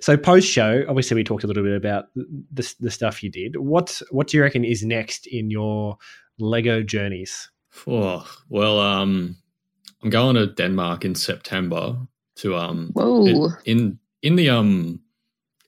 So 0.00 0.16
post 0.16 0.48
show, 0.48 0.84
obviously 0.88 1.14
we 1.14 1.24
talked 1.24 1.44
a 1.44 1.46
little 1.46 1.62
bit 1.62 1.76
about 1.76 2.06
the, 2.14 2.74
the 2.80 2.90
stuff 2.90 3.22
you 3.22 3.30
did. 3.30 3.56
What 3.56 4.00
what 4.10 4.28
do 4.28 4.36
you 4.36 4.42
reckon 4.42 4.64
is 4.64 4.84
next 4.84 5.26
in 5.26 5.50
your 5.50 5.96
Lego 6.38 6.82
journeys? 6.82 7.50
Oh, 7.86 8.26
well, 8.48 8.80
um, 8.80 9.36
I'm 10.02 10.10
going 10.10 10.34
to 10.36 10.46
Denmark 10.46 11.04
in 11.04 11.14
September 11.14 11.96
to 12.36 12.56
um 12.56 12.90
Whoa. 12.94 13.26
it- 13.26 13.52
in 13.64 13.98
in 14.22 14.36
the 14.36 14.48
um 14.50 15.00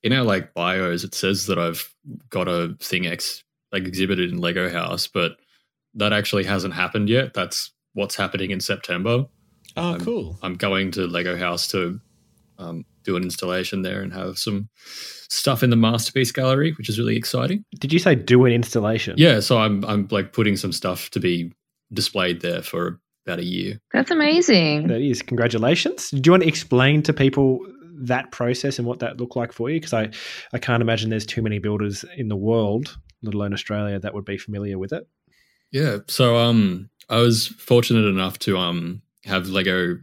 in 0.02 0.12
our 0.12 0.24
like 0.24 0.54
bios 0.54 1.04
it 1.04 1.14
says 1.14 1.46
that 1.46 1.58
I've 1.58 1.92
got 2.30 2.48
a 2.48 2.74
thing 2.80 3.06
ex 3.06 3.44
like 3.72 3.86
exhibited 3.86 4.30
in 4.32 4.38
Lego 4.38 4.68
House, 4.70 5.06
but 5.06 5.32
that 5.94 6.12
actually 6.12 6.44
hasn't 6.44 6.74
happened 6.74 7.08
yet. 7.08 7.34
That's 7.34 7.70
what's 7.94 8.16
happening 8.16 8.50
in 8.50 8.60
September. 8.60 9.26
Oh, 9.76 9.94
Um, 9.94 10.00
cool. 10.00 10.38
I'm 10.42 10.54
going 10.54 10.90
to 10.92 11.06
Lego 11.06 11.36
House 11.36 11.68
to 11.68 12.00
um, 12.60 12.84
do 13.02 13.16
an 13.16 13.22
installation 13.22 13.82
there 13.82 14.02
and 14.02 14.12
have 14.12 14.38
some 14.38 14.68
stuff 15.28 15.62
in 15.62 15.70
the 15.70 15.76
masterpiece 15.76 16.32
gallery, 16.32 16.72
which 16.72 16.88
is 16.88 16.98
really 16.98 17.16
exciting. 17.16 17.64
Did 17.78 17.92
you 17.92 17.98
say 17.98 18.14
do 18.14 18.44
an 18.44 18.52
installation? 18.52 19.14
Yeah, 19.16 19.40
so 19.40 19.58
I'm 19.58 19.84
I'm 19.84 20.06
like 20.10 20.32
putting 20.32 20.56
some 20.56 20.72
stuff 20.72 21.10
to 21.10 21.20
be 21.20 21.52
displayed 21.92 22.40
there 22.42 22.62
for 22.62 23.00
about 23.26 23.38
a 23.38 23.44
year. 23.44 23.80
That's 23.92 24.10
amazing. 24.10 24.88
That 24.88 25.00
is 25.00 25.22
congratulations. 25.22 26.10
Do 26.10 26.20
you 26.24 26.32
want 26.32 26.42
to 26.42 26.48
explain 26.48 27.02
to 27.04 27.12
people 27.12 27.66
that 28.02 28.30
process 28.30 28.78
and 28.78 28.86
what 28.86 29.00
that 29.00 29.18
looked 29.18 29.36
like 29.36 29.52
for 29.52 29.68
you? 29.68 29.76
Because 29.76 29.92
I, 29.92 30.10
I 30.52 30.58
can't 30.58 30.82
imagine 30.82 31.10
there's 31.10 31.26
too 31.26 31.42
many 31.42 31.58
builders 31.58 32.04
in 32.16 32.28
the 32.28 32.36
world, 32.36 32.96
let 33.22 33.34
alone 33.34 33.52
Australia, 33.52 33.98
that 33.98 34.14
would 34.14 34.24
be 34.24 34.38
familiar 34.38 34.78
with 34.78 34.92
it. 34.92 35.06
Yeah. 35.70 35.98
So 36.08 36.36
um 36.36 36.90
I 37.08 37.18
was 37.18 37.48
fortunate 37.48 38.06
enough 38.08 38.38
to 38.40 38.56
um 38.56 39.02
have 39.24 39.48
Lego 39.48 39.98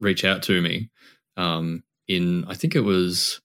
reach 0.00 0.24
out 0.24 0.42
to 0.44 0.60
me 0.60 0.90
um 1.36 1.82
in 2.08 2.44
I 2.46 2.54
think 2.54 2.74
it 2.74 2.80
was 2.80 3.40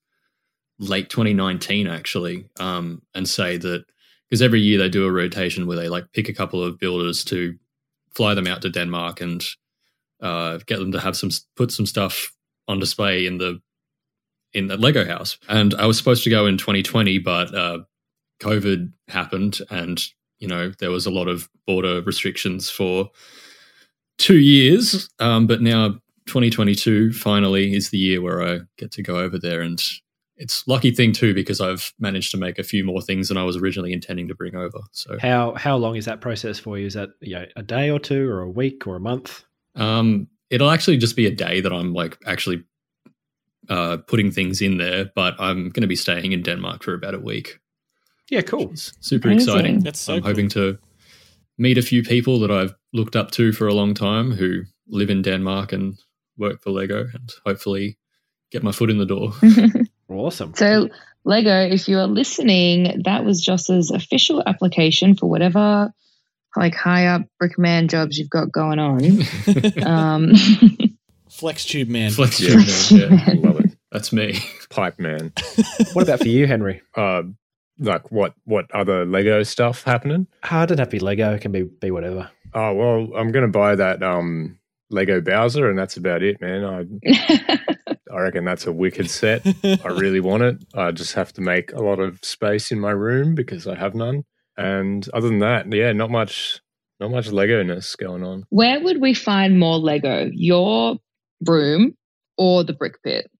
late 0.80 1.10
2019 1.10 1.88
actually 1.88 2.46
um 2.60 3.02
and 3.14 3.30
say 3.30 3.56
that 3.58 3.86
because 4.28 4.42
every 4.42 4.62
year 4.62 4.80
they 4.80 4.90
do 4.90 5.06
a 5.06 5.12
rotation 5.12 5.68
where 5.68 5.78
they 5.78 5.90
like 5.90 6.12
pick 6.14 6.28
a 6.28 6.34
couple 6.34 6.64
of 6.64 6.80
builders 6.80 7.24
to 7.26 7.56
fly 8.16 8.34
them 8.34 8.48
out 8.48 8.62
to 8.64 8.70
Denmark 8.70 9.22
and 9.22 9.46
uh 10.22 10.58
get 10.66 10.80
them 10.80 10.92
to 10.92 11.00
have 11.00 11.16
some 11.16 11.30
put 11.56 11.72
some 11.72 11.86
stuff 11.86 12.34
on 12.68 12.80
display 12.80 13.26
in 13.26 13.38
the 13.38 13.62
in 14.54 14.68
the 14.68 14.76
Lego 14.76 15.06
house. 15.06 15.38
And 15.48 15.74
I 15.76 15.86
was 15.86 15.98
supposed 15.98 16.24
to 16.26 16.30
go 16.30 16.46
in 16.46 16.58
2020 16.58 17.20
but 17.20 17.54
uh 17.54 17.80
COVID 18.42 18.92
happened, 19.08 19.60
and 19.70 20.02
you 20.40 20.48
know 20.48 20.72
there 20.80 20.92
was 20.92 21.06
a 21.06 21.12
lot 21.12 21.28
of 21.28 21.48
border 21.66 22.02
restrictions 22.02 22.70
for 22.70 23.12
two 24.18 24.40
years. 24.40 25.10
Um, 25.20 25.48
but 25.48 25.62
now 25.62 26.00
2022 26.28 27.14
finally 27.14 27.74
is 27.74 27.90
the 27.90 27.98
year 27.98 28.22
where 28.22 28.42
I 28.42 28.60
get 28.78 28.92
to 28.94 29.04
go 29.04 29.18
over 29.20 29.38
there, 29.40 29.62
and 29.62 29.82
it's 30.38 30.68
lucky 30.68 30.92
thing 30.92 31.12
too 31.12 31.34
because 31.34 31.62
I've 31.62 31.94
managed 32.00 32.32
to 32.32 32.38
make 32.38 32.58
a 32.60 32.64
few 32.64 32.84
more 32.84 33.02
things 33.02 33.28
than 33.28 33.38
I 33.38 33.44
was 33.44 33.58
originally 33.58 33.94
intending 33.94 34.28
to 34.28 34.36
bring 34.36 34.56
over. 34.56 34.80
So 34.92 35.18
How 35.20 35.54
how 35.56 35.78
long 35.78 35.96
is 35.96 36.06
that 36.06 36.22
process 36.22 36.60
for 36.60 36.78
you? 36.78 36.86
Is 36.88 36.94
that 36.94 37.10
you 37.20 37.36
know, 37.36 37.46
a 37.56 37.64
day 37.64 37.90
or 37.90 38.00
two, 38.00 38.30
or 38.30 38.42
a 38.42 38.50
week, 38.50 38.88
or 38.88 38.96
a 38.96 39.00
month? 39.00 39.44
Um, 39.76 40.28
it'll 40.50 40.70
actually 40.70 40.98
just 40.98 41.16
be 41.16 41.26
a 41.26 41.32
day 41.32 41.62
that 41.62 41.72
I'm 41.72 41.94
like 41.94 42.18
actually 42.26 42.64
uh, 43.70 43.98
putting 44.08 44.32
things 44.32 44.62
in 44.62 44.78
there, 44.78 45.12
but 45.16 45.36
I'm 45.40 45.70
going 45.70 45.82
to 45.82 45.88
be 45.88 45.96
staying 45.96 46.32
in 46.32 46.44
Denmark 46.44 46.84
for 46.84 46.94
about 46.94 47.14
a 47.14 47.20
week. 47.20 47.60
Yeah, 48.30 48.42
cool. 48.42 48.72
Super 48.76 49.30
Amazing. 49.30 49.50
exciting. 49.50 49.80
That's 49.80 50.00
so 50.00 50.16
I'm 50.16 50.22
cool. 50.22 50.30
hoping 50.32 50.50
to 50.50 50.78
meet 51.58 51.78
a 51.78 51.82
few 51.82 52.02
people 52.04 52.40
that 52.40 52.52
I've 52.52 52.74
looked 52.94 53.16
up 53.16 53.32
to 53.32 53.52
for 53.54 53.68
a 53.68 53.74
long 53.74 53.94
time 53.94 54.32
who 54.32 54.64
live 54.88 55.10
in 55.10 55.22
Denmark 55.22 55.72
and 55.74 55.98
work 56.42 56.62
for 56.62 56.72
Lego, 56.72 57.06
and 57.14 57.32
hopefully 57.46 57.98
get 58.52 58.64
my 58.64 58.72
foot 58.74 58.90
in 58.90 58.98
the 58.98 59.06
door. 59.06 59.32
Awesome. 60.10 60.54
So, 60.56 60.90
Lego, 61.24 61.58
if 61.74 61.88
you 61.88 61.98
are 61.98 62.06
listening, 62.08 63.02
that 63.06 63.24
was 63.24 63.40
Joss's 63.42 63.92
official 63.92 64.44
application 64.46 65.16
for 65.16 65.30
whatever 65.30 65.94
like 66.58 66.76
high 66.76 67.06
up 67.08 67.22
brickman 67.42 67.88
jobs 67.90 68.18
you've 68.20 68.30
got 68.30 68.52
going 68.52 68.78
on. 68.78 69.00
Um, 69.86 70.34
Flex 71.30 71.64
tube 71.64 71.88
man. 71.88 72.12
Flex 72.12 72.42
Yeah. 72.42 72.50
tube, 72.90 73.10
man, 73.12 73.38
yeah. 73.38 73.50
Love 73.50 73.60
it. 73.62 73.72
That's 73.90 74.12
me. 74.12 74.38
Pipe 74.70 75.00
man. 75.00 75.32
what 75.94 76.04
about 76.04 76.20
for 76.20 76.28
you, 76.28 76.46
Henry? 76.46 76.82
Uh, 76.94 77.24
like 77.80 78.12
what? 78.12 78.34
What 78.44 78.70
other 78.76 79.06
Lego 79.06 79.44
stuff 79.44 79.84
happening? 79.84 80.28
Ah, 80.44 80.64
it 80.64 80.68
doesn't 80.68 80.80
have 80.80 80.90
to 80.90 80.98
be 80.98 81.00
Lego. 81.00 81.34
It 81.36 81.40
can 81.42 81.54
be 81.54 81.64
be 81.64 81.90
whatever. 81.90 82.30
Oh 82.54 82.74
well, 82.74 83.10
I'm 83.16 83.32
gonna 83.32 83.48
buy 83.48 83.76
that 83.76 84.04
um 84.04 84.60
Lego 84.92 85.22
Bowser, 85.22 85.70
and 85.70 85.78
that's 85.78 85.98
about 85.98 86.22
it, 86.24 86.40
man. 86.42 86.64
I 86.64 87.58
I 88.12 88.20
reckon 88.20 88.46
that's 88.46 88.68
a 88.68 88.72
wicked 88.72 89.10
set. 89.10 89.46
I 89.64 89.88
really 89.88 90.20
want 90.20 90.44
it. 90.44 90.64
I 90.76 90.92
just 90.92 91.14
have 91.14 91.32
to 91.34 91.42
make 91.42 91.72
a 91.72 91.82
lot 91.82 92.00
of 92.00 92.20
space 92.24 92.72
in 92.72 92.80
my 92.80 92.92
room 92.92 93.36
because 93.36 93.68
I 93.68 93.76
have 93.76 93.96
none. 93.96 94.24
And 94.58 95.08
other 95.14 95.30
than 95.30 95.40
that, 95.40 95.72
yeah, 95.72 95.94
not 95.94 96.12
much, 96.12 96.60
not 97.00 97.12
much 97.12 97.32
Lego 97.32 97.64
ness 97.64 97.96
going 97.96 98.24
on. 98.24 98.44
where 98.50 98.82
would 98.82 99.00
we 99.00 99.14
find 99.14 99.60
more 99.60 99.78
Lego? 99.78 100.30
Your 100.34 100.98
room 101.48 101.96
or 102.38 102.64
the 102.64 102.74
brick 102.74 103.02
pit? 103.02 103.32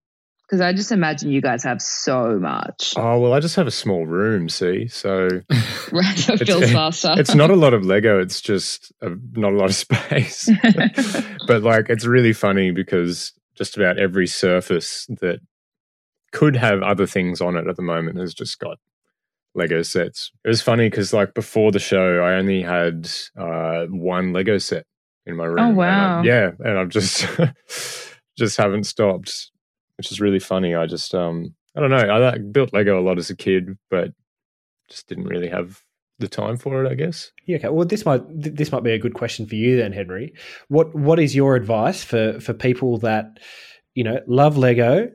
Because 0.52 0.60
I 0.60 0.74
just 0.74 0.92
imagine 0.92 1.30
you 1.30 1.40
guys 1.40 1.64
have 1.64 1.80
so 1.80 2.38
much. 2.38 2.92
Oh 2.98 3.18
well, 3.18 3.32
I 3.32 3.40
just 3.40 3.56
have 3.56 3.66
a 3.66 3.70
small 3.70 4.04
room, 4.04 4.50
see, 4.50 4.86
so 4.86 5.26
Right, 5.90 6.18
so 6.18 6.34
it 6.34 6.42
It's- 6.42 6.46
feels 6.46 6.70
faster. 6.70 7.14
it's 7.16 7.34
not 7.34 7.50
a 7.50 7.56
lot 7.56 7.72
of 7.72 7.86
Lego. 7.86 8.20
It's 8.20 8.42
just 8.42 8.92
a, 9.00 9.12
not 9.32 9.54
a 9.54 9.56
lot 9.56 9.70
of 9.70 9.74
space. 9.74 10.50
but 11.46 11.62
like, 11.62 11.88
it's 11.88 12.04
really 12.04 12.34
funny 12.34 12.70
because 12.70 13.32
just 13.54 13.78
about 13.78 13.98
every 13.98 14.26
surface 14.26 15.06
that 15.20 15.40
could 16.32 16.54
have 16.56 16.82
other 16.82 17.06
things 17.06 17.40
on 17.40 17.56
it 17.56 17.66
at 17.66 17.76
the 17.76 17.82
moment 17.82 18.18
has 18.18 18.34
just 18.34 18.58
got 18.58 18.76
Lego 19.54 19.80
sets. 19.80 20.32
It 20.44 20.48
was 20.48 20.60
funny 20.60 20.90
because 20.90 21.14
like 21.14 21.32
before 21.32 21.72
the 21.72 21.78
show, 21.78 22.18
I 22.22 22.34
only 22.34 22.60
had 22.60 23.10
uh, 23.38 23.86
one 23.86 24.34
Lego 24.34 24.58
set 24.58 24.84
in 25.24 25.34
my 25.36 25.46
room. 25.46 25.58
Oh, 25.60 25.68
And 25.68 25.76
wow. 25.78 26.22
yeah, 26.22 26.50
and 26.58 26.78
I've 26.78 26.90
just 26.90 27.26
just 28.36 28.58
haven't 28.58 28.84
stopped, 28.84 29.50
which 30.02 30.10
is 30.10 30.20
really 30.20 30.40
funny. 30.40 30.74
I 30.74 30.86
just 30.86 31.14
um 31.14 31.54
I 31.76 31.80
don't 31.80 31.90
know. 31.90 31.96
I 31.96 32.18
like, 32.18 32.52
built 32.52 32.72
Lego 32.72 33.00
a 33.00 33.06
lot 33.06 33.18
as 33.18 33.30
a 33.30 33.36
kid, 33.36 33.78
but 33.88 34.10
just 34.90 35.06
didn't 35.06 35.28
really 35.28 35.48
have 35.48 35.80
the 36.18 36.26
time 36.26 36.56
for 36.56 36.84
it. 36.84 36.90
I 36.90 36.94
guess. 36.94 37.30
Yeah, 37.46 37.58
okay. 37.58 37.68
Well, 37.68 37.86
this 37.86 38.04
might 38.04 38.26
th- 38.42 38.56
this 38.56 38.72
might 38.72 38.82
be 38.82 38.90
a 38.90 38.98
good 38.98 39.14
question 39.14 39.46
for 39.46 39.54
you 39.54 39.76
then, 39.76 39.92
Henry. 39.92 40.34
What 40.66 40.92
what 40.92 41.20
is 41.20 41.36
your 41.36 41.54
advice 41.54 42.02
for 42.02 42.40
for 42.40 42.52
people 42.52 42.98
that 42.98 43.38
you 43.94 44.02
know 44.02 44.18
love 44.26 44.56
Lego 44.56 45.08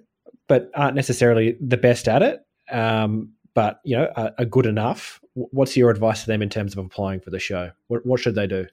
but 0.47 0.71
aren't 0.73 0.95
necessarily 0.95 1.57
the 1.59 1.75
best 1.75 2.07
at 2.07 2.21
it, 2.21 2.39
um, 2.71 3.33
but 3.55 3.81
you 3.83 3.97
know 3.97 4.07
are, 4.15 4.31
are 4.39 4.45
good 4.45 4.65
enough? 4.65 5.19
What's 5.33 5.75
your 5.75 5.89
advice 5.89 6.21
to 6.21 6.27
them 6.27 6.41
in 6.41 6.47
terms 6.47 6.71
of 6.71 6.85
applying 6.85 7.19
for 7.19 7.29
the 7.29 7.39
show? 7.39 7.71
What 7.89 8.05
what 8.05 8.21
should 8.21 8.35
they 8.35 8.47
do? 8.47 8.67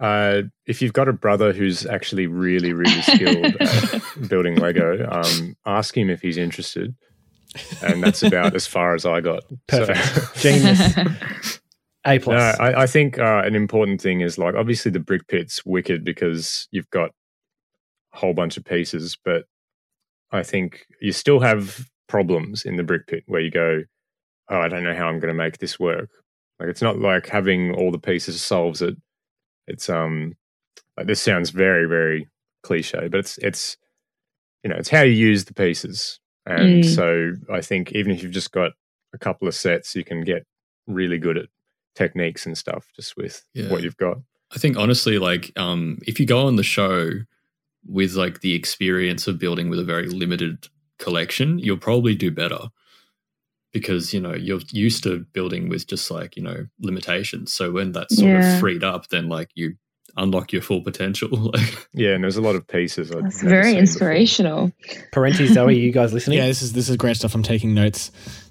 Uh, 0.00 0.42
if 0.66 0.80
you've 0.80 0.94
got 0.94 1.08
a 1.08 1.12
brother 1.12 1.52
who's 1.52 1.84
actually 1.86 2.26
really, 2.26 2.72
really 2.72 3.02
skilled 3.02 3.54
at 3.60 4.28
building 4.28 4.56
Lego, 4.56 5.06
um, 5.10 5.56
ask 5.66 5.96
him 5.96 6.08
if 6.08 6.22
he's 6.22 6.38
interested. 6.38 6.94
And 7.82 8.02
that's 8.02 8.22
about 8.22 8.54
as 8.54 8.66
far 8.66 8.94
as 8.94 9.04
I 9.04 9.20
got. 9.20 9.42
So- 9.70 9.86
Perfect. 9.86 10.36
Genius. 10.40 10.96
A 12.06 12.14
no, 12.14 12.18
plus. 12.20 12.58
I, 12.58 12.82
I 12.82 12.86
think 12.86 13.18
uh, 13.18 13.42
an 13.44 13.54
important 13.54 14.00
thing 14.00 14.22
is 14.22 14.38
like 14.38 14.54
obviously 14.54 14.90
the 14.90 15.00
brick 15.00 15.28
pit's 15.28 15.66
wicked 15.66 16.02
because 16.02 16.66
you've 16.70 16.88
got 16.88 17.10
a 18.14 18.16
whole 18.16 18.32
bunch 18.32 18.56
of 18.56 18.64
pieces, 18.64 19.18
but 19.22 19.44
I 20.32 20.42
think 20.42 20.86
you 21.02 21.12
still 21.12 21.40
have 21.40 21.86
problems 22.08 22.64
in 22.64 22.76
the 22.76 22.84
brick 22.84 23.06
pit 23.06 23.24
where 23.26 23.42
you 23.42 23.50
go, 23.50 23.82
oh, 24.48 24.60
I 24.60 24.68
don't 24.68 24.82
know 24.82 24.94
how 24.94 25.08
I'm 25.08 25.20
going 25.20 25.28
to 25.28 25.34
make 25.34 25.58
this 25.58 25.78
work. 25.78 26.08
Like 26.58 26.70
it's 26.70 26.80
not 26.80 26.98
like 26.98 27.26
having 27.28 27.74
all 27.74 27.90
the 27.90 27.98
pieces 27.98 28.40
solves 28.42 28.80
it. 28.80 28.96
It's 29.70 29.88
um, 29.88 30.36
this 31.04 31.22
sounds 31.22 31.50
very 31.50 31.86
very 31.86 32.28
cliche, 32.62 33.08
but 33.08 33.20
it's 33.20 33.38
it's 33.38 33.76
you 34.62 34.70
know 34.70 34.76
it's 34.76 34.88
how 34.90 35.02
you 35.02 35.12
use 35.12 35.44
the 35.46 35.54
pieces, 35.54 36.20
and 36.46 36.82
Mm. 36.84 36.94
so 36.94 37.32
I 37.52 37.60
think 37.60 37.92
even 37.92 38.12
if 38.12 38.22
you've 38.22 38.32
just 38.32 38.52
got 38.52 38.72
a 39.14 39.18
couple 39.18 39.48
of 39.48 39.54
sets, 39.54 39.94
you 39.96 40.04
can 40.04 40.22
get 40.22 40.46
really 40.86 41.18
good 41.18 41.38
at 41.38 41.46
techniques 41.94 42.46
and 42.46 42.56
stuff 42.58 42.86
just 42.94 43.16
with 43.16 43.44
Yeah. 43.54 43.68
what 43.68 43.82
you've 43.82 43.96
got. 43.96 44.18
I 44.54 44.58
think 44.58 44.76
honestly, 44.76 45.18
like, 45.18 45.52
um, 45.56 45.98
if 46.06 46.18
you 46.20 46.26
go 46.26 46.46
on 46.46 46.56
the 46.56 46.62
show 46.62 47.10
with 47.86 48.14
like 48.14 48.40
the 48.40 48.54
experience 48.54 49.26
of 49.26 49.38
building 49.38 49.70
with 49.70 49.78
a 49.78 49.84
very 49.84 50.08
limited 50.08 50.68
collection, 50.98 51.58
you'll 51.58 51.78
probably 51.78 52.14
do 52.14 52.30
better 52.30 52.68
because 53.72 54.12
you 54.14 54.20
know 54.20 54.34
you're 54.34 54.60
used 54.72 55.02
to 55.04 55.24
building 55.32 55.68
with 55.68 55.86
just 55.86 56.10
like 56.10 56.36
you 56.36 56.42
know 56.42 56.66
limitations. 56.80 57.52
So 57.52 57.70
when 57.72 57.92
that's 57.92 58.16
sort 58.16 58.28
Yeah. 58.30 58.54
of 58.54 58.60
freed 58.60 58.82
up, 58.84 59.08
then 59.08 59.28
like 59.28 59.50
you 59.54 59.74
unlock 60.16 60.52
your 60.52 60.62
full 60.62 60.82
potential. 60.82 61.28
like, 61.54 61.88
Yeah, 61.94 62.10
and 62.14 62.24
there's 62.24 62.36
a 62.36 62.40
lot 62.42 62.56
of 62.56 62.66
pieces. 62.66 63.12
I've 63.12 63.22
That's 63.22 63.42
very 63.42 63.76
inspirational. 63.76 64.72
Parenti, 65.12 65.46
Zoe, 65.46 65.78
you 65.78 65.92
guys 65.92 66.12
listening? 66.12 66.38
Yeah, 66.38 66.46
this 66.46 66.62
is 66.62 66.72
this 66.72 66.88
is 66.88 66.96
great 66.96 67.16
stuff. 67.16 67.34
I'm 67.34 67.42
taking 67.42 67.74
notes. 67.74 68.10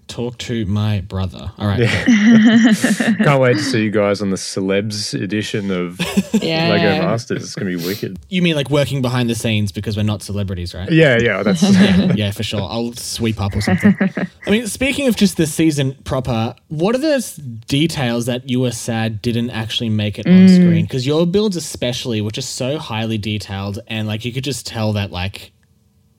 Talk 0.10 0.40
to 0.40 0.66
my 0.66 1.02
brother. 1.02 1.52
All 1.60 1.68
right. 1.68 1.82
Yeah. 1.82 2.04
Can't 3.24 3.40
wait 3.40 3.58
to 3.58 3.64
see 3.64 3.84
you 3.84 3.92
guys 3.92 4.24
on 4.24 4.32
the 4.32 4.38
celebs 4.38 5.14
edition 5.14 5.70
of 5.70 6.00
Yeah. 6.34 6.70
Lego 6.70 7.06
Masters. 7.06 7.44
It's 7.44 7.54
gonna 7.54 7.70
be 7.70 7.76
wicked. 7.76 8.18
You 8.28 8.42
mean 8.42 8.56
like 8.56 8.72
working 8.72 9.04
behind 9.04 9.30
the 9.30 9.36
scenes 9.36 9.72
because 9.72 9.96
we're 9.96 10.02
not 10.02 10.24
celebrities, 10.24 10.74
right? 10.74 10.92
Yeah, 10.92 11.20
yeah, 11.22 11.44
that's 11.44 11.62
yeah, 11.74 12.14
yeah, 12.14 12.32
for 12.32 12.42
sure. 12.42 12.62
I'll 12.62 12.94
sweep 12.94 13.40
up 13.40 13.56
or 13.56 13.62
something. 13.62 13.96
I 14.48 14.50
mean, 14.50 14.66
speaking 14.66 15.08
of 15.08 15.16
just 15.16 15.38
the 15.38 15.46
season 15.46 15.94
proper, 16.06 16.56
what 16.70 16.96
are 16.96 17.00
the 17.00 17.14
s- 17.14 17.36
details 17.36 18.26
that 18.26 18.50
you 18.50 18.60
were 18.60 18.72
sad 18.72 19.22
didn't 19.22 19.52
actually 19.52 19.90
make 19.90 20.18
it 20.18 20.26
on 20.26 20.34
mm. 20.34 20.56
screen? 20.56 20.86
Because 20.86 21.06
your 21.06 21.28
builds, 21.28 21.56
especially, 21.56 22.20
were 22.20 22.32
just 22.32 22.56
so 22.56 22.80
highly 22.80 23.20
detailed, 23.20 23.78
and 23.86 24.08
like 24.08 24.26
you 24.26 24.34
could 24.34 24.44
just 24.44 24.66
tell 24.66 24.92
that, 24.94 25.12
like, 25.12 25.52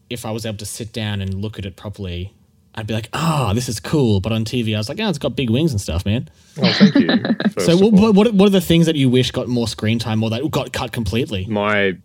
if 0.08 0.24
I 0.24 0.30
was 0.30 0.46
able 0.46 0.58
to 0.58 0.66
sit 0.66 0.92
down 0.92 1.20
and 1.20 1.34
look 1.34 1.58
at 1.58 1.66
it 1.66 1.74
properly, 1.74 2.32
I'd 2.74 2.86
be 2.86 2.94
like, 2.94 3.08
"Ah, 3.12 3.52
this 3.54 3.68
is 3.68 3.80
cool." 3.80 4.20
But 4.20 4.32
on 4.32 4.44
TV, 4.44 4.74
I 4.74 4.78
was 4.78 4.88
like, 4.88 5.00
"Oh, 5.00 5.08
it's 5.08 5.18
got 5.18 5.34
big 5.36 5.50
wings 5.50 5.72
and 5.72 5.80
stuff, 5.80 6.04
man." 6.06 6.28
well, 6.56 6.72
thank 6.74 6.94
you. 6.94 7.08
so, 7.58 7.76
what, 7.76 7.92
what, 7.92 8.14
what 8.14 8.34
what 8.34 8.46
are 8.46 8.50
the 8.50 8.60
things 8.60 8.86
that 8.86 8.96
you 8.96 9.08
wish 9.08 9.30
got 9.32 9.48
more 9.48 9.66
screen 9.68 9.98
time 9.98 10.22
or 10.22 10.30
that 10.30 10.48
got 10.50 10.72
cut 10.72 10.92
completely? 10.92 11.46
my 11.46 11.96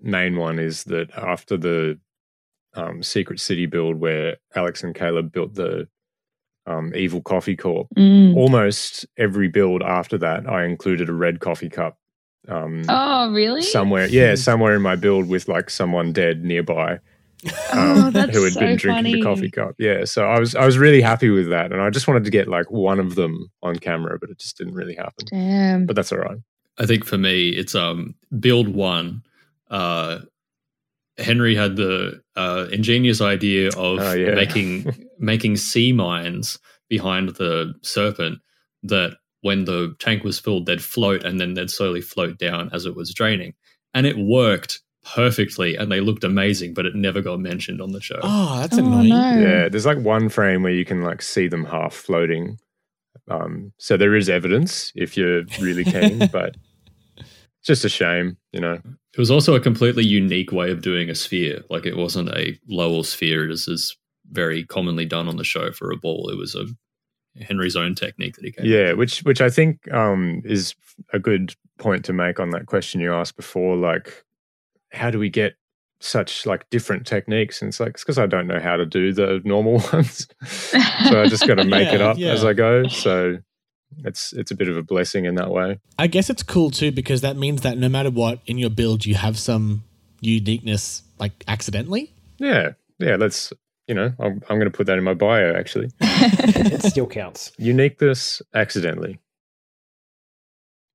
main 0.00 0.36
one 0.36 0.58
is 0.58 0.84
that 0.84 1.10
after 1.16 1.56
the 1.56 1.98
um, 2.74 3.02
Secret 3.02 3.40
City 3.40 3.66
build, 3.66 3.96
where 4.00 4.36
Alex 4.54 4.82
and 4.82 4.94
Caleb 4.94 5.32
built 5.32 5.54
the 5.54 5.88
um, 6.66 6.92
Evil 6.94 7.22
Coffee 7.22 7.56
Corp, 7.56 7.86
Mm. 7.96 8.34
almost 8.36 9.06
every 9.16 9.48
build 9.48 9.82
after 9.82 10.18
that, 10.18 10.48
I 10.48 10.64
included 10.64 11.08
a 11.08 11.12
red 11.12 11.38
coffee 11.40 11.68
cup. 11.70 11.98
Um, 12.48 12.82
Oh, 12.88 13.30
really? 13.32 13.62
somewhere, 13.62 14.06
yeah, 14.08 14.34
somewhere 14.34 14.74
in 14.74 14.82
my 14.82 14.96
build 14.96 15.28
with 15.28 15.46
like 15.48 15.70
someone 15.70 16.12
dead 16.12 16.44
nearby. 16.44 16.98
Oh, 17.72 18.06
um, 18.06 18.12
that's 18.12 18.34
who 18.36 18.44
had 18.44 18.52
so 18.54 18.60
been 18.60 18.76
drinking 18.76 18.90
funny. 19.04 19.14
the 19.14 19.22
coffee 19.22 19.50
cup. 19.50 19.74
Yeah, 19.78 20.04
so 20.04 20.24
I 20.26 20.38
was 20.38 20.54
I 20.54 20.64
was 20.64 20.78
really 20.78 21.00
happy 21.02 21.28
with 21.30 21.50
that, 21.50 21.72
and 21.72 21.80
I 21.80 21.90
just 21.90 22.06
wanted 22.08 22.24
to 22.24 22.30
get 22.30 22.48
like 22.48 22.70
one 22.70 23.00
of 23.00 23.14
them 23.16 23.50
on 23.62 23.76
camera, 23.76 24.18
but 24.20 24.30
it 24.30 24.38
just 24.38 24.56
didn't 24.56 24.74
really 24.74 24.94
happen. 24.94 25.26
Damn. 25.30 25.86
But 25.86 25.96
that's 25.96 26.12
all 26.12 26.18
right. 26.18 26.38
I 26.78 26.86
think 26.86 27.04
for 27.04 27.18
me, 27.18 27.50
it's 27.50 27.74
um 27.74 28.14
build 28.40 28.68
one. 28.68 29.22
Uh, 29.70 30.20
Henry 31.18 31.54
had 31.54 31.76
the 31.76 32.20
uh, 32.34 32.66
ingenious 32.72 33.20
idea 33.20 33.68
of 33.68 33.98
Oh, 34.00 34.12
yeah. 34.14 34.34
making 34.34 35.08
making 35.18 35.56
sea 35.56 35.92
mines 35.92 36.58
behind 36.88 37.30
the 37.30 37.74
serpent 37.82 38.38
that 38.82 39.16
when 39.42 39.64
the 39.64 39.94
tank 39.98 40.24
was 40.24 40.38
filled, 40.40 40.66
they'd 40.66 40.82
float 40.82 41.24
and 41.24 41.38
then 41.40 41.54
they'd 41.54 41.70
slowly 41.70 42.00
float 42.00 42.38
down 42.38 42.70
as 42.72 42.86
it 42.86 42.96
was 42.96 43.12
draining, 43.14 43.54
and 43.92 44.06
it 44.06 44.16
worked 44.18 44.80
perfectly, 45.04 45.76
and 45.76 45.90
they 45.90 46.00
looked 46.00 46.24
amazing, 46.24 46.74
but 46.74 46.86
it 46.86 46.94
never 46.94 47.20
got 47.20 47.40
mentioned 47.40 47.80
on 47.80 47.92
the 47.92 48.00
show. 48.00 48.18
Oh, 48.22 48.58
that's 48.60 48.76
oh, 48.76 48.84
annoying. 48.84 49.08
no. 49.08 49.38
Yeah, 49.38 49.68
there's 49.68 49.86
like 49.86 49.98
one 49.98 50.28
frame 50.28 50.62
where 50.62 50.72
you 50.72 50.84
can 50.84 51.02
like 51.02 51.22
see 51.22 51.48
them 51.48 51.64
half 51.64 51.94
floating, 51.94 52.58
Um, 53.28 53.72
so 53.78 53.96
there 53.96 54.14
is 54.14 54.28
evidence 54.28 54.92
if 54.94 55.16
you're 55.16 55.42
really 55.60 55.84
keen, 55.84 56.26
but 56.32 56.56
it's 57.18 57.66
just 57.66 57.84
a 57.84 57.88
shame, 57.88 58.36
you 58.52 58.60
know. 58.60 58.74
It 58.74 59.18
was 59.18 59.30
also 59.30 59.54
a 59.54 59.60
completely 59.60 60.04
unique 60.04 60.50
way 60.50 60.70
of 60.70 60.82
doing 60.82 61.08
a 61.08 61.14
sphere. 61.14 61.62
Like 61.70 61.86
it 61.86 61.96
wasn't 61.96 62.30
a 62.30 62.58
Lowell 62.68 63.04
sphere 63.04 63.48
as 63.48 63.68
is 63.68 63.96
very 64.30 64.64
commonly 64.64 65.04
done 65.04 65.28
on 65.28 65.36
the 65.36 65.44
show 65.44 65.70
for 65.70 65.90
a 65.90 65.96
ball. 65.96 66.30
It 66.30 66.36
was 66.36 66.54
a 66.54 66.66
Henry's 67.40 67.76
own 67.76 67.94
technique 67.94 68.36
that 68.36 68.44
he 68.44 68.52
came. 68.52 68.66
Yeah, 68.66 68.92
which 68.92 69.20
which 69.20 69.40
I 69.40 69.50
think 69.50 69.92
um, 69.92 70.42
is 70.44 70.74
a 71.12 71.18
good 71.18 71.54
point 71.78 72.04
to 72.06 72.12
make 72.12 72.38
on 72.38 72.50
that 72.50 72.66
question 72.66 73.00
you 73.00 73.12
asked 73.12 73.36
before. 73.36 73.76
Like, 73.76 74.24
how 74.94 75.10
do 75.10 75.18
we 75.18 75.28
get 75.28 75.54
such 76.00 76.46
like 76.46 76.68
different 76.70 77.06
techniques? 77.06 77.60
And 77.60 77.68
it's 77.68 77.80
like 77.80 77.90
it's 77.90 78.02
because 78.02 78.18
I 78.18 78.26
don't 78.26 78.46
know 78.46 78.60
how 78.60 78.76
to 78.76 78.86
do 78.86 79.12
the 79.12 79.40
normal 79.44 79.74
ones, 79.92 80.26
so 80.46 81.22
I 81.22 81.26
just 81.26 81.46
got 81.46 81.56
to 81.56 81.64
make 81.64 81.92
it 81.92 82.00
up 82.00 82.18
yeah. 82.18 82.32
as 82.32 82.44
I 82.44 82.52
go. 82.52 82.86
So 82.88 83.38
it's 84.04 84.32
it's 84.32 84.50
a 84.50 84.54
bit 84.54 84.68
of 84.68 84.76
a 84.76 84.82
blessing 84.82 85.24
in 85.24 85.34
that 85.36 85.50
way. 85.50 85.80
I 85.98 86.06
guess 86.06 86.30
it's 86.30 86.42
cool 86.42 86.70
too 86.70 86.92
because 86.92 87.20
that 87.20 87.36
means 87.36 87.62
that 87.62 87.78
no 87.78 87.88
matter 87.88 88.10
what 88.10 88.40
in 88.46 88.58
your 88.58 88.70
build, 88.70 89.06
you 89.06 89.14
have 89.14 89.38
some 89.38 89.84
uniqueness, 90.20 91.02
like 91.18 91.32
accidentally. 91.46 92.12
Yeah, 92.38 92.72
yeah. 92.98 93.16
Let's 93.16 93.52
you 93.86 93.94
know 93.94 94.12
I'm 94.18 94.42
I'm 94.48 94.58
going 94.58 94.70
to 94.70 94.76
put 94.76 94.86
that 94.86 94.98
in 94.98 95.04
my 95.04 95.14
bio 95.14 95.54
actually. 95.54 95.90
it 96.00 96.82
still 96.82 97.06
counts. 97.06 97.52
Uniqueness 97.58 98.42
accidentally. 98.54 99.18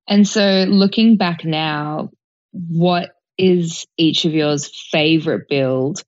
And 0.08 0.28
so, 0.28 0.66
looking 0.68 1.18
back 1.18 1.46
now, 1.46 2.10
what 2.52 3.12
is 3.40 3.88
each 3.98 4.26
of 4.26 4.34
yours 4.34 4.70
favorite 4.92 5.48
build? 5.50 6.04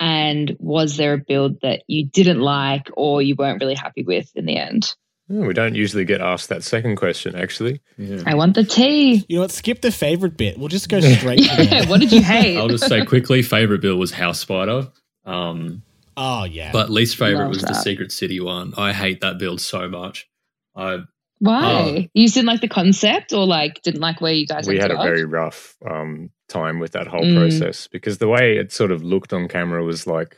And 0.00 0.56
was 0.58 0.96
there 0.96 1.14
a 1.14 1.18
build 1.18 1.60
that 1.62 1.84
you 1.86 2.04
didn't 2.04 2.40
like 2.40 2.90
or 2.96 3.22
you 3.22 3.36
weren't 3.38 3.60
really 3.60 3.76
happy 3.76 4.02
with 4.02 4.30
in 4.34 4.46
the 4.46 4.56
end? 4.56 4.94
Oh, 5.30 5.46
we 5.46 5.54
don't 5.54 5.76
usually 5.76 6.04
get 6.04 6.20
asked 6.20 6.48
that 6.48 6.64
second 6.64 6.96
question 6.96 7.36
actually. 7.36 7.80
I 8.26 8.34
want 8.34 8.54
the 8.56 8.64
tea. 8.64 9.24
You 9.28 9.36
know 9.36 9.42
what? 9.42 9.52
Skip 9.52 9.80
the 9.80 9.92
favorite 9.92 10.36
bit. 10.36 10.58
We'll 10.58 10.68
just 10.68 10.88
go 10.88 10.98
straight 11.00 11.38
to 11.38 11.56
the 11.56 11.86
what 11.88 12.00
did 12.00 12.10
you 12.12 12.20
hate? 12.20 12.58
I'll 12.58 12.68
just 12.68 12.88
say 12.88 13.06
quickly, 13.06 13.42
favorite 13.42 13.80
build 13.80 14.00
was 14.00 14.10
House 14.10 14.40
Spider. 14.40 14.90
Um, 15.24 15.82
Oh 16.16 16.44
yeah. 16.44 16.72
but 16.72 16.90
least 16.90 17.16
favorite 17.16 17.44
Love 17.44 17.48
was 17.50 17.62
the. 17.62 17.72
Secret 17.74 18.10
City 18.12 18.40
one. 18.40 18.74
I 18.76 18.92
hate 18.92 19.20
that 19.20 19.38
build 19.38 19.60
so 19.60 19.88
much. 19.88 20.28
I 20.76 21.04
Why? 21.38 22.10
you 22.12 22.28
didn't 22.28 22.46
like 22.46 22.60
the 22.60 22.68
concept 22.68 23.32
or 23.32 23.46
like 23.46 23.80
didn't 23.82 24.00
like 24.00 24.20
where 24.20 24.32
you 24.32 24.46
guys 24.46 24.66
we 24.66 24.76
had 24.76 24.90
ended 24.90 24.98
a 24.98 25.00
up? 25.00 25.06
very 25.06 25.24
rough 25.24 25.76
um, 25.88 26.30
time 26.52 26.78
with 26.78 26.92
that 26.92 27.06
whole 27.06 27.24
Mm. 27.24 27.36
process 27.36 27.86
because 27.88 28.18
the 28.18 28.28
way 28.28 28.56
it 28.56 28.70
sort 28.72 28.92
of 28.92 29.02
looked 29.02 29.32
on 29.32 29.48
camera 29.48 29.82
was 29.84 30.06
like 30.06 30.36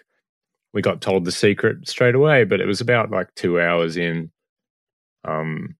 we 0.73 0.83
got 0.83 1.01
told 1.01 1.25
the 1.25 1.33
secret 1.33 1.87
straight 1.89 2.15
away, 2.17 2.45
but 2.45 2.61
it 2.61 2.67
was 2.67 2.81
about 2.81 3.11
like 3.11 3.33
two 3.35 3.61
hours 3.61 3.97
in 3.97 4.31
um, 5.25 5.77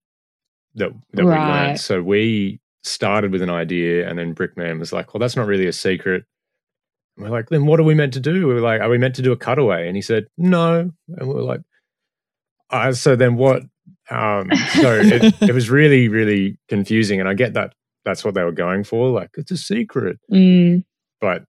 that 0.75 0.91
that 1.13 1.25
we 1.25 1.31
learned. 1.31 1.79
So 1.79 2.01
we 2.01 2.59
started 2.83 3.31
with 3.31 3.41
an 3.41 3.49
idea, 3.49 4.07
and 4.09 4.17
then 4.17 4.33
Brickman 4.35 4.79
was 4.79 4.93
like, 4.93 5.13
"Well, 5.13 5.19
that's 5.19 5.35
not 5.35 5.47
really 5.47 5.67
a 5.67 5.73
secret." 5.73 6.23
And 7.17 7.25
we're 7.25 7.31
like, 7.31 7.49
"Then 7.49 7.65
what 7.65 7.79
are 7.79 7.83
we 7.83 7.93
meant 7.95 8.13
to 8.13 8.19
do?" 8.19 8.47
We 8.47 8.53
were 8.53 8.61
like, 8.61 8.81
"Are 8.81 8.89
we 8.89 8.97
meant 8.97 9.15
to 9.15 9.21
do 9.21 9.31
a 9.31 9.37
cutaway?" 9.37 9.87
And 9.87 9.95
he 9.95 10.01
said, 10.01 10.27
"No," 10.37 10.91
and 11.17 11.27
we're 11.27 11.41
like, 11.41 11.61
uh, 12.69 12.93
"So 12.93 13.15
then 13.15 13.35
what?" 13.35 13.63
Um, 14.09 14.49
so 14.81 14.93
it, 14.95 15.33
it 15.41 15.53
was 15.53 15.69
really, 15.69 16.07
really 16.09 16.57
confusing, 16.69 17.19
and 17.19 17.27
I 17.29 17.33
get 17.33 17.53
that 17.53 17.73
that's 18.05 18.23
what 18.23 18.33
they 18.35 18.43
were 18.43 18.51
going 18.51 18.83
for. 18.83 19.09
Like 19.09 19.31
it's 19.37 19.51
a 19.51 19.57
secret, 19.57 20.19
Mm, 20.31 20.83
but 21.19 21.43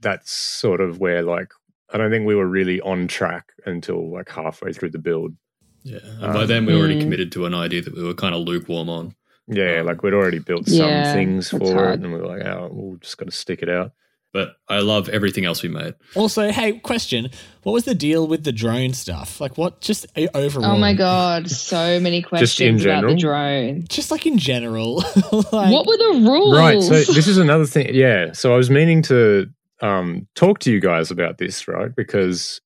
that's 0.00 0.30
sort 0.32 0.80
of 0.80 0.98
where 0.98 1.22
like 1.22 1.48
I 1.92 1.98
don't 1.98 2.10
think 2.10 2.26
we 2.26 2.34
were 2.34 2.46
really 2.46 2.80
on 2.82 3.08
track 3.08 3.46
until 3.66 4.12
like 4.12 4.28
halfway 4.28 4.72
through 4.72 4.90
the 4.90 4.98
build. 4.98 5.34
yeah. 5.82 5.98
And 6.20 6.32
by 6.34 6.46
then 6.46 6.66
we 6.66 6.74
already 6.74 6.96
Mm. 6.96 7.00
committed 7.02 7.32
to 7.32 7.46
an 7.46 7.54
idea 7.54 7.82
that 7.82 7.94
we 7.96 8.02
were 8.04 8.14
kind 8.14 8.34
of 8.34 8.42
lukewarm 8.42 8.88
on. 8.90 9.14
Yeah, 9.48 9.80
Um, 9.80 9.86
like 9.86 10.02
we'd 10.02 10.14
already 10.14 10.38
built 10.38 10.68
Yeah, 10.68 11.02
some 11.04 11.12
things 11.14 11.50
that's 11.50 11.64
for 11.64 11.74
hard. 11.74 12.00
it, 12.00 12.04
and 12.04 12.12
we 12.12 12.20
were 12.20 12.26
like, 12.28 12.44
oh, 12.46 12.68
we'll 12.72 12.96
just 12.98 13.16
got 13.18 13.24
to 13.26 13.32
stick 13.32 13.62
it 13.62 13.68
out. 13.68 13.92
But 14.32 14.54
I 14.68 14.78
love 14.78 15.08
everything 15.08 15.44
else 15.44 15.60
we 15.60 15.68
made. 15.68 15.94
also, 16.14 16.52
hey, 16.52 16.78
question: 16.78 17.30
What 17.64 17.72
was 17.72 17.84
the 17.84 17.96
deal 17.96 18.28
with 18.28 18.44
the 18.44 18.52
drone 18.52 18.92
stuff? 18.92 19.40
Like, 19.40 19.58
what? 19.58 19.80
Just 19.80 20.06
overall? 20.34 20.72
oh 20.72 20.78
my 20.78 20.94
god, 20.94 21.50
so 21.50 21.98
many 21.98 22.22
Just 22.36 22.60
in 22.60 22.78
questions 22.78 22.84
about 22.84 23.02
the 23.02 23.14
general? 23.14 23.16
drone. 23.16 23.84
Just 23.88 24.12
like 24.12 24.26
in 24.26 24.38
general. 24.38 24.96
like, 25.32 25.72
what 25.72 25.86
were 25.86 25.96
the 25.96 26.22
rules? 26.24 26.56
Right. 26.56 26.80
So 26.80 27.12
this 27.12 27.26
is 27.26 27.38
another 27.38 27.66
thing. 27.66 27.92
Yeah. 27.92 28.30
So 28.32 28.54
I 28.54 28.56
was 28.56 28.70
meaning 28.70 29.02
to 29.02 29.46
um, 29.82 30.28
talk 30.36 30.60
to 30.60 30.70
you 30.70 30.80
guys 30.80 31.10
about 31.10 31.38
this, 31.38 31.66
right? 31.66 31.94
Because 31.94 32.60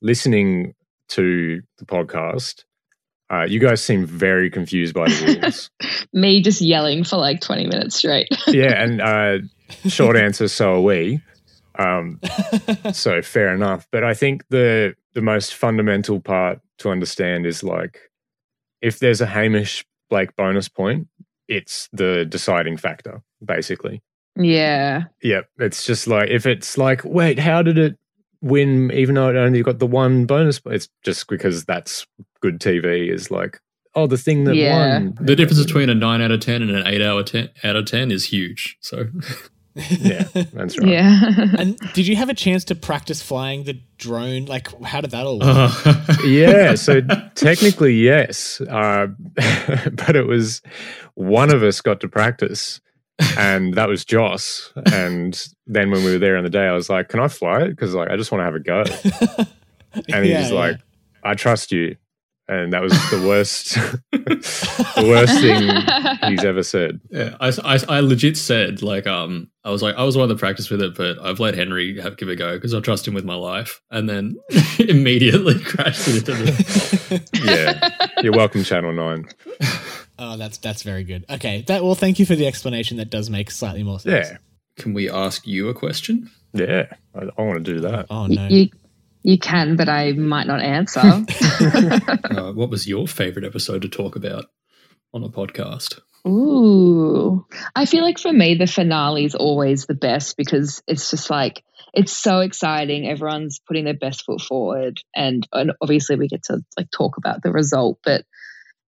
listening 0.00 0.74
to 1.10 1.60
the 1.78 1.84
podcast, 1.84 2.64
uh, 3.30 3.44
you 3.44 3.60
guys 3.60 3.82
seem 3.82 4.06
very 4.06 4.50
confused 4.50 4.94
by 4.94 5.08
the 5.08 5.40
rules. 5.42 5.70
Me 6.12 6.42
just 6.42 6.60
yelling 6.60 7.04
for 7.04 7.16
like 7.16 7.40
20 7.40 7.66
minutes 7.66 7.96
straight. 7.96 8.28
yeah. 8.46 8.82
And 8.82 9.00
uh, 9.00 9.38
short 9.88 10.16
answer, 10.16 10.48
so 10.48 10.74
are 10.74 10.80
we. 10.80 11.20
Um, 11.78 12.20
so 12.92 13.22
fair 13.22 13.54
enough. 13.54 13.86
But 13.90 14.04
I 14.04 14.14
think 14.14 14.44
the 14.50 14.94
the 15.14 15.22
most 15.22 15.54
fundamental 15.54 16.20
part 16.20 16.60
to 16.78 16.90
understand 16.90 17.46
is 17.46 17.62
like 17.62 17.98
if 18.80 18.98
there's 18.98 19.20
a 19.20 19.26
Hamish 19.26 19.84
Blake 20.10 20.34
bonus 20.36 20.68
point, 20.68 21.08
it's 21.48 21.88
the 21.92 22.24
deciding 22.24 22.76
factor, 22.76 23.22
basically. 23.44 24.02
yeah. 24.36 25.04
Yep. 25.22 25.48
It's 25.58 25.86
just 25.86 26.06
like 26.06 26.28
if 26.30 26.46
it's 26.46 26.76
like, 26.78 27.04
wait, 27.04 27.38
how 27.38 27.62
did 27.62 27.78
it 27.78 27.98
win 28.42 28.90
even 28.92 29.14
though 29.14 29.28
it 29.30 29.36
only 29.36 29.62
got 29.62 29.78
the 29.78 29.86
one 29.86 30.26
bonus? 30.26 30.60
It's 30.66 30.88
just 31.02 31.28
because 31.28 31.64
that's 31.64 32.06
good 32.40 32.58
TV 32.60 33.10
is 33.10 33.30
like, 33.30 33.60
oh, 33.94 34.06
the 34.06 34.18
thing 34.18 34.44
that 34.44 34.56
Yeah. 34.56 34.98
won. 34.98 35.14
The 35.20 35.36
difference 35.36 35.64
between 35.64 35.88
a 35.90 35.94
nine 35.94 36.20
out 36.20 36.30
of 36.32 36.40
ten 36.40 36.60
and 36.62 36.70
an 36.70 36.86
eight 36.86 37.00
out 37.02 37.18
of 37.18 37.26
ten 37.26 37.50
out 37.64 37.76
of 37.76 37.86
ten 37.86 38.10
is 38.10 38.26
huge. 38.26 38.76
So 38.80 39.06
Yeah, 39.74 40.24
that's 40.52 40.78
right. 40.78 40.88
Yeah. 40.88 41.20
And 41.58 41.78
did 41.94 42.06
you 42.06 42.16
have 42.16 42.28
a 42.28 42.34
chance 42.34 42.64
to 42.66 42.74
practice 42.74 43.22
flying 43.22 43.64
the 43.64 43.80
drone? 43.98 44.44
Like, 44.44 44.68
how 44.82 45.00
did 45.00 45.10
that 45.12 45.24
all 45.26 45.38
work? 45.38 45.86
uh, 45.86 46.16
yeah, 46.26 46.74
so 46.74 47.00
technically 47.34 47.94
yes, 47.94 48.60
uh, 48.60 49.06
but 49.92 50.14
it 50.16 50.26
was 50.26 50.60
one 51.14 51.52
of 51.54 51.62
us 51.62 51.80
got 51.80 52.00
to 52.00 52.08
practice, 52.08 52.80
and 53.38 53.74
that 53.74 53.88
was 53.88 54.04
Joss. 54.04 54.72
And 54.92 55.40
then 55.66 55.90
when 55.90 56.04
we 56.04 56.12
were 56.12 56.18
there 56.18 56.36
on 56.36 56.44
the 56.44 56.50
day, 56.50 56.66
I 56.66 56.72
was 56.72 56.90
like, 56.90 57.08
"Can 57.08 57.20
I 57.20 57.28
fly 57.28 57.62
it?" 57.62 57.70
Because 57.70 57.94
like 57.94 58.10
I 58.10 58.16
just 58.16 58.30
want 58.32 58.40
to 58.40 58.44
have 58.44 58.54
a 58.54 58.60
go. 58.60 58.84
And 60.08 60.26
Yeah, 60.26 60.40
he's 60.40 60.50
yeah. 60.50 60.58
like, 60.58 60.80
"I 61.22 61.34
trust 61.34 61.70
you," 61.72 61.96
and 62.48 62.72
that 62.72 62.82
was 62.82 62.92
the 63.10 63.24
worst, 63.26 63.74
the 64.12 65.04
worst 65.06 65.40
thing 65.40 66.30
he's 66.30 66.44
ever 66.44 66.62
said. 66.62 67.00
yeah, 67.10 67.36
I, 67.40 67.52
I, 67.64 67.78
I 67.88 68.00
legit 68.00 68.36
said 68.36 68.82
like 68.82 69.06
um 69.06 69.50
I 69.64 69.70
was 69.70 69.82
like 69.82 69.94
I 69.96 70.02
was 70.04 70.16
one 70.16 70.28
to 70.28 70.34
practice 70.34 70.68
with 70.70 70.82
it, 70.82 70.94
but 70.96 71.18
I've 71.20 71.40
let 71.40 71.54
Henry 71.54 72.00
have 72.00 72.16
give 72.16 72.28
it 72.28 72.32
a 72.32 72.36
go 72.36 72.54
because 72.54 72.74
I 72.74 72.80
trust 72.80 73.06
him 73.06 73.14
with 73.14 73.24
my 73.24 73.34
life, 73.36 73.80
and 73.90 74.08
then 74.08 74.36
immediately 74.78 75.58
crashed 75.64 76.08
into 76.08 76.32
the. 76.32 77.22
Yeah, 77.44 78.08
you're 78.22 78.32
welcome, 78.32 78.64
Channel 78.64 78.92
Nine. 78.92 79.28
Oh, 80.18 80.36
that's 80.36 80.58
that's 80.58 80.82
very 80.82 81.04
good. 81.04 81.24
Okay, 81.30 81.62
that 81.68 81.82
well, 81.84 81.94
thank 81.94 82.18
you 82.18 82.26
for 82.26 82.34
the 82.36 82.46
explanation. 82.46 82.96
That 82.98 83.10
does 83.10 83.30
make 83.30 83.50
slightly 83.50 83.82
more 83.82 83.98
sense. 84.00 84.28
Yeah, 84.30 84.36
Can 84.76 84.94
we 84.94 85.08
ask 85.10 85.46
you 85.46 85.68
a 85.68 85.74
question? 85.74 86.30
yeah, 86.52 86.86
I, 87.14 87.28
I 87.38 87.42
want 87.42 87.64
to 87.64 87.72
do 87.74 87.80
that. 87.80 88.06
Oh 88.10 88.22
Y- 88.28 88.34
no. 88.34 88.48
you, 88.48 88.68
you 89.22 89.38
can, 89.38 89.76
but 89.76 89.88
I 89.88 90.12
might 90.12 90.46
not 90.46 90.60
answer. 90.60 91.00
Uh, 92.32 92.52
what 92.52 92.70
was 92.70 92.88
your 92.88 93.06
favorite 93.06 93.44
episode 93.44 93.82
to 93.82 93.88
talk 93.88 94.16
about 94.16 94.46
on 95.12 95.22
a 95.22 95.28
podcast? 95.28 96.00
Ooh. 96.26 97.44
I 97.74 97.84
feel 97.84 98.02
like 98.02 98.18
for 98.18 98.32
me, 98.32 98.54
the 98.54 98.66
finale 98.66 99.24
is 99.24 99.34
always 99.34 99.86
the 99.86 99.94
best 99.94 100.36
because 100.36 100.82
it's 100.86 101.10
just 101.10 101.30
like, 101.30 101.62
it's 101.92 102.12
so 102.12 102.40
exciting. 102.40 103.06
Everyone's 103.06 103.60
putting 103.66 103.84
their 103.84 103.94
best 103.94 104.24
foot 104.24 104.40
forward. 104.40 105.00
And, 105.14 105.46
and 105.52 105.72
obviously, 105.82 106.16
we 106.16 106.28
get 106.28 106.44
to 106.44 106.60
like 106.78 106.90
talk 106.90 107.16
about 107.18 107.42
the 107.42 107.52
result. 107.52 107.98
But 108.02 108.24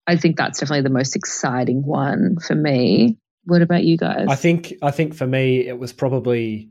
I 0.07 0.17
think 0.17 0.37
that's 0.37 0.61
definitely 0.61 0.83
the 0.83 0.91
most 0.91 1.17
exciting 1.17 1.83
one 1.85 2.37
for 2.39 2.55
me. 2.55 3.19
What 3.45 3.63
about 3.63 3.85
you 3.85 3.99
guys? 3.99 4.27
I 4.29 4.37
think 4.37 4.75
I 4.81 4.91
think 4.91 5.15
for 5.15 5.27
me 5.27 5.67
it 5.67 5.79
was 5.79 5.93
probably 5.93 6.71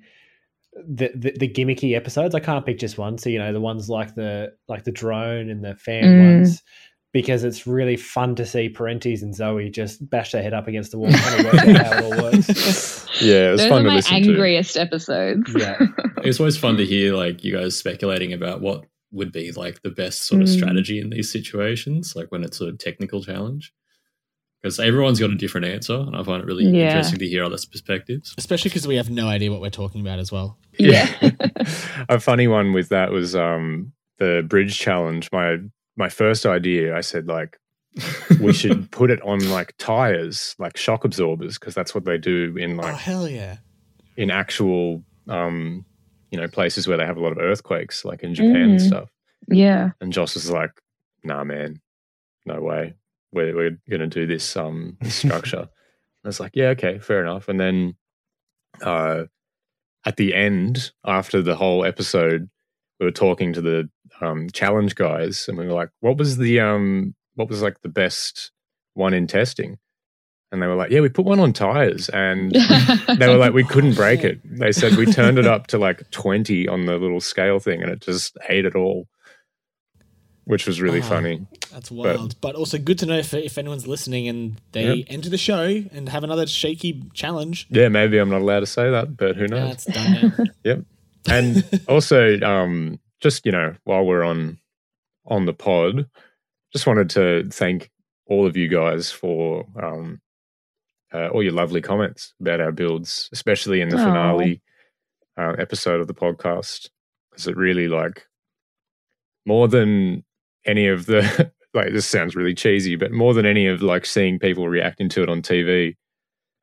the, 0.76 1.12
the 1.16 1.36
the 1.40 1.48
gimmicky 1.48 1.96
episodes. 1.96 2.34
I 2.36 2.40
can't 2.40 2.66
pick 2.66 2.80
just 2.80 2.98
one. 2.98 3.18
So 3.18 3.30
you 3.30 3.40
know 3.40 3.54
the 3.54 3.62
ones 3.62 3.90
like 3.90 4.16
the 4.16 4.54
like 4.68 4.84
the 4.84 4.92
drone 4.92 5.50
and 5.50 5.64
the 5.64 5.76
fan 5.76 6.04
Mm. 6.04 6.36
ones. 6.40 6.62
Because 7.12 7.44
it's 7.44 7.68
really 7.68 7.96
fun 7.96 8.34
to 8.38 8.44
see 8.44 8.70
Parentes 8.70 9.22
and 9.22 9.36
Zoe 9.36 9.70
just 9.70 10.10
bash 10.10 10.32
their 10.32 10.42
head 10.42 10.56
up 10.56 10.68
against 10.68 10.90
the 10.90 10.98
wall 10.98 11.12
trying 11.12 11.38
to 11.38 11.44
work 11.44 11.56
out 11.68 11.86
how 11.86 11.98
it 12.00 12.04
all 12.06 12.24
works. 12.24 13.08
Yeah, 13.22 13.50
it 13.50 13.52
was 13.52 13.62
Those 13.62 13.70
fun 13.70 13.82
are 13.82 13.84
to 13.84 13.90
my 13.90 13.96
listen 13.98 14.24
to. 14.24 14.30
angriest 14.32 14.78
episodes. 14.78 15.56
Yeah. 15.56 15.78
It's 16.24 16.40
always 16.40 16.58
fun 16.58 16.78
to 16.78 16.86
hear 16.88 17.14
like 17.14 17.44
you 17.44 17.56
guys 17.56 17.78
speculating 17.78 18.34
about 18.34 18.62
what 18.62 18.86
would 19.12 19.32
be 19.32 19.52
like 19.52 19.84
the 19.84 19.92
best 19.92 20.24
sort 20.26 20.42
of 20.42 20.48
Mm. 20.48 20.56
strategy 20.58 21.00
in 21.00 21.12
these 21.12 21.32
situations, 21.32 22.16
like 22.16 22.32
when 22.32 22.44
it's 22.44 22.60
a 22.62 22.72
technical 22.74 23.22
challenge. 23.24 23.72
Because 24.64 24.80
everyone's 24.80 25.20
got 25.20 25.30
a 25.30 25.36
different 25.36 25.68
answer, 25.68 25.94
and 25.94 26.16
I 26.16 26.24
find 26.24 26.42
it 26.42 26.46
really 26.46 26.64
Yeah. 26.66 26.86
interesting 26.88 27.20
to 27.20 27.28
hear 27.28 27.44
others' 27.44 27.66
perspectives. 27.66 28.34
Especially 28.38 28.70
because 28.70 28.88
we 28.88 28.96
have 28.96 29.10
no 29.10 29.28
idea 29.28 29.52
what 29.52 29.60
we're 29.60 29.70
talking 29.70 30.00
about 30.00 30.20
as 30.20 30.32
well. 30.32 30.58
Yeah. 30.80 31.06
a 32.10 32.18
funny 32.20 32.48
one 32.48 32.72
with 32.72 32.88
that 32.90 33.12
was 33.12 33.36
um, 33.36 33.92
the 34.20 34.44
bridge 34.48 34.80
challenge. 34.80 35.30
My 35.34 35.58
my 35.98 36.08
first 36.10 36.46
idea, 36.46 36.96
I 36.96 37.02
said 37.02 37.28
like, 37.28 37.60
we 38.40 38.54
should 38.62 38.90
put 38.90 39.12
it 39.12 39.22
on 39.22 39.50
like 39.52 39.74
tires, 39.78 40.56
like 40.58 40.78
shock 40.78 41.04
absorbers, 41.04 41.60
because 41.60 41.76
that's 41.76 41.94
what 41.94 42.06
they 42.06 42.18
do 42.18 42.56
in 42.58 42.78
like 42.78 42.94
Oh 42.94 42.96
hell 42.98 43.28
yeah! 43.28 43.58
in 44.16 44.32
actual, 44.32 45.04
um, 45.28 45.86
you 46.32 46.40
know, 46.40 46.48
places 46.48 46.88
where 46.88 46.98
they 46.98 47.06
have 47.06 47.18
a 47.18 47.22
lot 47.22 47.34
of 47.34 47.38
earthquakes, 47.38 48.06
like 48.06 48.24
in 48.24 48.34
Japan 48.34 48.56
and 48.72 48.80
Mm. 48.80 48.88
stuff. 48.88 49.10
Yeah. 49.50 49.92
And 50.00 50.14
Joss 50.14 50.36
was 50.36 50.50
like, 50.50 50.72
"Nah, 51.26 51.44
man, 51.44 51.82
no 52.46 52.62
way. 52.62 52.94
We're 53.34 53.56
we're 53.56 53.78
gonna 53.90 54.08
do 54.08 54.26
this 54.28 54.56
um 54.56 54.98
structure." 55.04 55.70
I 56.26 56.28
was 56.28 56.40
like, 56.40 56.52
"Yeah, 56.56 56.70
okay, 56.70 57.00
fair 57.00 57.22
enough." 57.22 57.50
And 57.50 57.60
then, 57.60 57.96
uh, 58.82 59.24
at 60.06 60.18
the 60.18 60.34
end, 60.34 60.92
after 61.06 61.42
the 61.42 61.56
whole 61.56 61.84
episode, 61.84 62.50
we 63.00 63.06
were 63.06 63.12
talking 63.12 63.54
to 63.54 63.62
the 63.62 63.90
um 64.22 64.50
challenge 64.52 64.96
guys, 64.96 65.48
and 65.48 65.58
we 65.58 65.68
were 65.68 65.74
like, 65.74 65.90
"What 66.00 66.18
was 66.18 66.38
the 66.38 66.60
um 66.60 67.16
what 67.36 67.50
was 67.50 67.62
like 67.62 67.82
the 67.82 67.90
best 67.90 68.52
one 68.94 69.14
in 69.14 69.28
testing?" 69.28 69.78
And 70.52 70.62
they 70.62 70.68
were 70.68 70.76
like, 70.76 70.92
"Yeah, 70.92 71.02
we 71.02 71.10
put 71.10 71.26
one 71.26 71.40
on 71.40 71.52
tires, 71.52 72.10
and 72.10 72.52
they 73.18 73.28
were 73.28 73.38
like, 73.38 73.54
we 73.54 73.64
couldn't 73.64 73.96
break 73.96 74.24
it. 74.24 74.40
They 74.46 74.72
said 74.72 74.96
we 74.96 75.08
turned 75.08 75.40
it 75.40 75.48
up 75.48 75.66
to 75.68 75.80
like 75.80 76.10
20 76.12 76.68
on 76.68 76.86
the 76.86 76.98
little 76.98 77.20
scale 77.20 77.60
thing 77.60 77.82
and 77.82 77.92
it 77.92 78.02
just 78.02 78.38
ate 78.48 78.66
it 78.66 78.76
all, 78.76 79.08
which 80.46 80.68
was 80.68 80.82
really 80.82 81.00
Oh, 81.00 81.04
funny. 81.04 81.46
That's 81.72 81.90
wild, 81.92 82.40
but, 82.42 82.56
also 82.56 82.78
good 82.78 83.00
to 83.00 83.06
know 83.06 83.18
if, 83.18 83.34
if 83.34 83.58
anyone's 83.58 83.88
listening 83.88 84.28
and 84.28 84.62
they 84.74 84.94
Yep. 84.96 85.06
enter 85.10 85.30
the 85.30 85.38
show 85.38 85.66
and 85.92 86.10
have 86.10 86.24
another 86.24 86.46
shaky 86.48 87.04
challenge. 87.14 87.68
Yeah, 87.70 87.88
maybe 87.90 88.18
I'm 88.18 88.30
not 88.30 88.42
allowed 88.42 88.60
to 88.62 88.66
say 88.68 88.90
that, 88.92 89.16
but 89.18 89.36
who 89.36 89.48
knows? 89.48 89.84
That's 89.84 89.86
done 89.86 90.34
now. 90.38 90.44
Yep. 90.64 90.80
And 91.30 91.80
also, 91.88 92.40
um, 92.42 93.00
just, 93.22 93.46
you 93.46 93.52
know, 93.54 93.76
while 93.86 94.06
we're 94.06 94.24
on 94.24 94.60
on 95.26 95.46
the 95.46 95.54
pod, 95.54 96.10
just 96.74 96.86
wanted 96.86 97.10
to 97.12 97.48
thank 97.50 97.90
all 98.28 98.46
of 98.46 98.58
you 98.58 98.68
guys 98.68 99.10
for 99.10 99.66
um, 99.82 100.20
uh, 101.14 101.30
all 101.30 101.42
your 101.42 101.54
lovely 101.54 101.80
comments 101.82 102.34
about 102.42 102.60
our 102.60 102.72
builds, 102.74 103.30
especially 103.32 103.80
in 103.80 103.88
the 103.90 103.96
Aw. 103.98 104.04
finale 104.04 104.62
uh, 105.38 105.54
episode 105.58 106.02
of 106.02 106.08
the 106.08 106.14
podcast, 106.14 106.90
because 107.32 107.48
it 107.48 107.56
really 107.56 107.88
like 107.88 108.28
more 109.46 109.68
than 109.70 110.24
any 110.66 110.88
of 110.88 111.06
the 111.06 111.52
like 111.74 111.92
this 111.92 112.06
sounds 112.06 112.36
really 112.36 112.54
cheesy, 112.54 112.96
but 112.96 113.12
more 113.12 113.34
than 113.34 113.46
any 113.46 113.68
of 113.68 113.82
like 113.82 114.06
seeing 114.06 114.40
people 114.40 114.68
reacting 114.68 115.10
to 115.10 115.24
it 115.24 115.30
on 115.30 115.42
TV. 115.42 115.96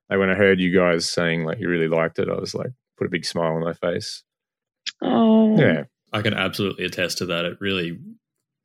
Like 0.08 0.18
when 0.18 0.30
I 0.30 0.34
heard 0.34 0.60
you 0.60 0.74
guys 0.76 1.08
saying 1.08 1.44
like 1.44 1.58
you 1.58 1.68
really 1.68 1.88
liked 1.88 2.18
it, 2.18 2.28
I 2.28 2.38
was 2.38 2.54
like 2.54 2.70
put 2.96 3.06
a 3.06 3.10
big 3.10 3.24
smile 3.24 3.54
on 3.54 3.64
my 3.64 3.74
face. 3.74 4.22
Oh, 5.02 5.58
Yeah, 5.58 5.84
I 6.12 6.22
can 6.22 6.34
absolutely 6.34 6.84
attest 6.84 7.18
to 7.18 7.26
that. 7.26 7.44
It 7.44 7.58
really, 7.60 7.98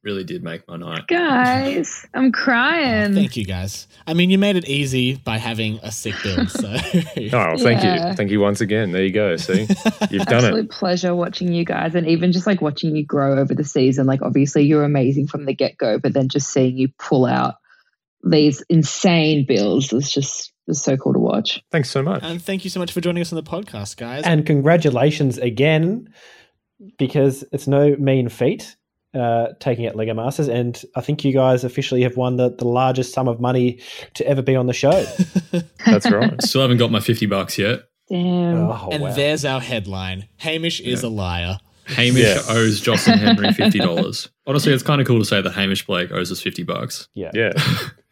really 0.06 0.24
did 0.24 0.44
make 0.44 0.68
my 0.68 0.78
night. 0.78 1.08
guys, 1.08 2.06
I'm 2.14 2.28
Oh, 2.28 2.32
crying. 2.32 3.14
thank 3.16 3.36
you 3.36 3.44
guys. 3.44 3.88
I 4.08 4.14
mean, 4.14 4.30
you 4.30 4.38
made 4.38 4.56
it 4.56 4.70
easy 4.70 5.16
by 5.16 5.38
having 5.40 5.80
a 5.82 5.92
sick 5.92 6.14
build. 6.24 6.50
So 6.52 6.68
Oh, 6.70 7.58
thank 7.58 7.84
Yeah. 7.84 8.10
you. 8.10 8.14
Thank 8.16 8.30
you 8.32 8.40
once 8.40 8.62
again. 8.62 8.92
There 8.92 9.04
you 9.04 9.12
go. 9.12 9.36
See, 9.36 9.62
you've 10.12 10.26
done 10.28 10.44
it. 10.46 10.48
Absolute 10.48 10.66
it. 10.66 10.70
pleasure 10.72 11.16
watching 11.16 11.52
you 11.52 11.66
guys 11.66 11.96
and 11.96 12.08
even 12.08 12.32
just 12.32 12.46
like 12.48 12.62
watching 12.62 12.96
you 12.96 13.04
grow 13.06 13.40
over 13.40 13.54
the 13.56 13.64
season. 13.64 14.06
Like, 14.06 14.22
obviously, 14.22 14.64
you're 14.64 14.84
amazing 14.84 15.28
from 15.28 15.46
the 15.46 15.54
get 15.56 15.78
go, 15.78 15.98
but 16.00 16.14
then 16.14 16.30
just 16.30 16.52
seeing 16.52 16.78
you 16.78 16.90
pull 17.00 17.26
out 17.26 17.56
these 18.24 18.62
insane 18.70 19.46
builds 19.48 19.92
is 19.92 20.12
just 20.12 20.52
was 20.68 20.82
so 20.82 20.98
cool 20.98 21.14
to 21.14 21.20
watch. 21.20 21.62
Thanks 21.72 21.90
so 21.92 22.02
much. 22.02 22.24
and 22.24 22.42
thank 22.42 22.64
you 22.64 22.70
so 22.70 22.80
much 22.80 22.92
for 22.92 23.02
joining 23.02 23.22
us 23.22 23.32
on 23.32 23.36
the 23.36 23.44
podcast, 23.44 23.98
guys. 23.98 24.24
And 24.24 24.46
congratulations 24.46 25.38
again, 25.38 26.10
because 26.98 27.44
it's 27.52 27.68
no 27.68 27.96
mean 27.98 28.30
feat 28.30 28.76
uh, 29.16 29.54
taking 29.60 29.88
out 29.88 29.96
Lego 29.96 30.14
Masters. 30.14 30.48
And 30.48 30.82
I 30.96 31.02
think 31.02 31.24
you 31.24 31.34
guys 31.34 31.64
officially 31.64 32.04
have 32.04 32.18
won 32.18 32.36
the, 32.38 32.50
the 32.50 32.68
largest 32.68 33.14
sum 33.14 33.28
of 33.28 33.40
money 33.40 33.80
to 34.16 34.28
ever 34.28 34.42
be 34.42 34.56
on 34.56 34.68
the 34.68 34.74
show. 34.74 35.06
That's 35.86 36.10
right. 36.12 36.42
Still 36.44 36.62
haven't 36.62 36.78
got 36.78 36.92
my 36.92 37.00
50 37.00 37.26
bucks 37.26 37.58
yet. 37.58 37.84
Damn. 38.10 38.58
Oh, 38.70 38.90
and 38.92 39.02
wow. 39.04 39.14
there's 39.14 39.46
our 39.46 39.60
headline: 39.60 40.28
Hamish 40.38 40.80
is 40.80 41.02
a 41.02 41.10
liar. 41.10 41.58
Hamish 41.88 42.24
Yeah. 42.24 42.42
owes 42.50 42.80
Joss 42.82 43.08
and 43.08 43.20
Henry 43.20 43.48
$50. 43.50 44.30
Honestly, 44.48 44.74
it's 44.74 44.84
kind 44.84 45.02
of 45.02 45.08
cool 45.08 45.20
to 45.20 45.26
say 45.26 45.42
that 45.42 45.52
Hamish 45.54 45.86
Blake 45.86 46.12
owes 46.12 46.32
us 46.32 46.42
50 46.42 46.64
bucks. 46.64 47.08
yeah. 47.14 47.32
Yeah, 47.34 47.54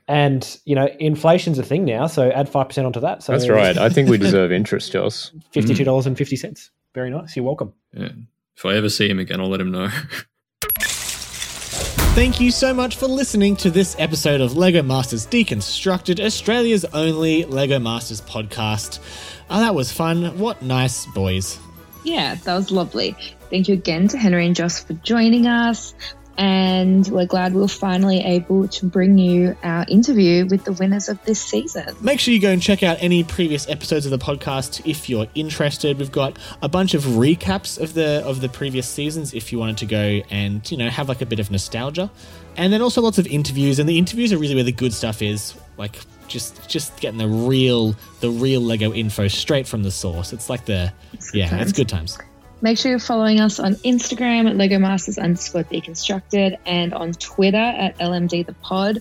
And, 0.07 0.59
you 0.65 0.75
know, 0.75 0.87
inflation's 0.99 1.57
a 1.57 1.63
thing 1.63 1.83
now. 1.85 2.05
So 2.07 2.29
add 2.29 2.51
5% 2.51 2.85
onto 2.85 2.99
that. 2.99 3.23
So 3.23 3.31
that's 3.31 3.47
right. 3.49 3.75
I 3.77 3.89
think 3.89 4.09
we 4.09 4.17
deserve 4.17 4.51
interest, 4.51 4.91
Joss. 4.91 5.31
$52.50. 5.55 6.69
Very 6.93 7.09
nice. 7.09 7.35
You're 7.35 7.45
welcome. 7.45 7.73
Yeah. 7.93 8.09
If 8.55 8.65
I 8.65 8.75
ever 8.75 8.89
see 8.89 9.09
him 9.09 9.17
again, 9.19 9.39
I'll 9.39 9.49
let 9.49 9.61
him 9.61 9.71
know. 9.71 9.89
Thank 12.13 12.39
you 12.39 12.51
so 12.51 12.75
much 12.75 12.97
for 12.97 13.07
listening 13.07 13.55
to 13.55 13.71
this 13.71 13.95
episode 13.97 14.39
of 14.39 14.55
Lego 14.55 14.83
Masters 14.83 15.25
Deconstructed, 15.25 16.23
Australia's 16.23 16.85
only 16.93 17.43
Lego 17.43 17.79
Masters 17.79 18.21
podcast. 18.21 18.99
Oh, 19.49 19.59
that 19.59 19.73
was 19.73 19.91
fun. 19.91 20.37
What 20.37 20.61
nice 20.61 21.07
boys. 21.07 21.57
Yeah, 22.03 22.35
that 22.35 22.53
was 22.53 22.69
lovely. 22.69 23.15
Thank 23.49 23.67
you 23.67 23.73
again 23.73 24.07
to 24.09 24.19
Henry 24.19 24.45
and 24.45 24.55
Joss 24.55 24.83
for 24.83 24.93
joining 24.93 25.47
us. 25.47 25.95
And 26.37 27.07
we're 27.07 27.27
glad 27.27 27.53
we 27.53 27.63
are 27.63 27.67
finally 27.67 28.19
able 28.19 28.67
to 28.67 28.85
bring 28.85 29.17
you 29.17 29.55
our 29.63 29.85
interview 29.87 30.47
with 30.47 30.63
the 30.63 30.73
winners 30.73 31.07
of 31.07 31.23
this 31.25 31.39
season. 31.39 31.95
Make 32.01 32.19
sure 32.19 32.33
you 32.33 32.39
go 32.39 32.49
and 32.49 32.61
check 32.61 32.81
out 32.81 32.97
any 33.01 33.23
previous 33.23 33.69
episodes 33.69 34.05
of 34.05 34.11
the 34.11 34.17
podcast 34.17 34.81
if 34.89 35.09
you're 35.09 35.27
interested. 35.35 35.99
We've 35.99 36.11
got 36.11 36.37
a 36.61 36.69
bunch 36.69 36.95
of 36.95 37.03
recaps 37.03 37.79
of 37.79 37.93
the 37.93 38.23
of 38.25 38.41
the 38.41 38.49
previous 38.49 38.87
seasons 38.87 39.33
if 39.33 39.51
you 39.51 39.59
wanted 39.59 39.77
to 39.77 39.85
go 39.85 40.21
and 40.31 40.69
you 40.71 40.77
know 40.77 40.89
have 40.89 41.07
like 41.07 41.21
a 41.21 41.25
bit 41.25 41.39
of 41.39 41.51
nostalgia, 41.51 42.09
and 42.57 42.73
then 42.73 42.81
also 42.81 43.01
lots 43.01 43.19
of 43.19 43.27
interviews. 43.27 43.77
And 43.77 43.87
the 43.87 43.97
interviews 43.97 44.33
are 44.33 44.37
really 44.37 44.55
where 44.55 44.63
the 44.63 44.71
good 44.71 44.93
stuff 44.93 45.21
is. 45.21 45.53
Like 45.77 45.97
just 46.27 46.67
just 46.67 46.99
getting 46.99 47.19
the 47.19 47.27
real 47.27 47.95
the 48.21 48.29
real 48.29 48.61
Lego 48.61 48.91
info 48.91 49.27
straight 49.27 49.67
from 49.67 49.83
the 49.83 49.91
source. 49.91 50.33
It's 50.33 50.49
like 50.49 50.65
the 50.65 50.91
good 51.11 51.35
yeah, 51.35 51.49
times. 51.49 51.61
it's 51.61 51.71
good 51.73 51.89
times. 51.89 52.17
Make 52.63 52.77
sure 52.77 52.91
you're 52.91 52.99
following 52.99 53.41
us 53.41 53.59
on 53.59 53.75
Instagram 53.75 54.49
at 54.49 54.55
Lego 54.55 54.79
Masters 54.79 55.17
underscore 55.17 55.65
deconstructed 55.65 56.57
and 56.65 56.93
on 56.93 57.11
Twitter 57.11 57.57
at 57.57 57.97
LMD 57.97 58.45
the 58.45 58.53
pod. 58.53 58.99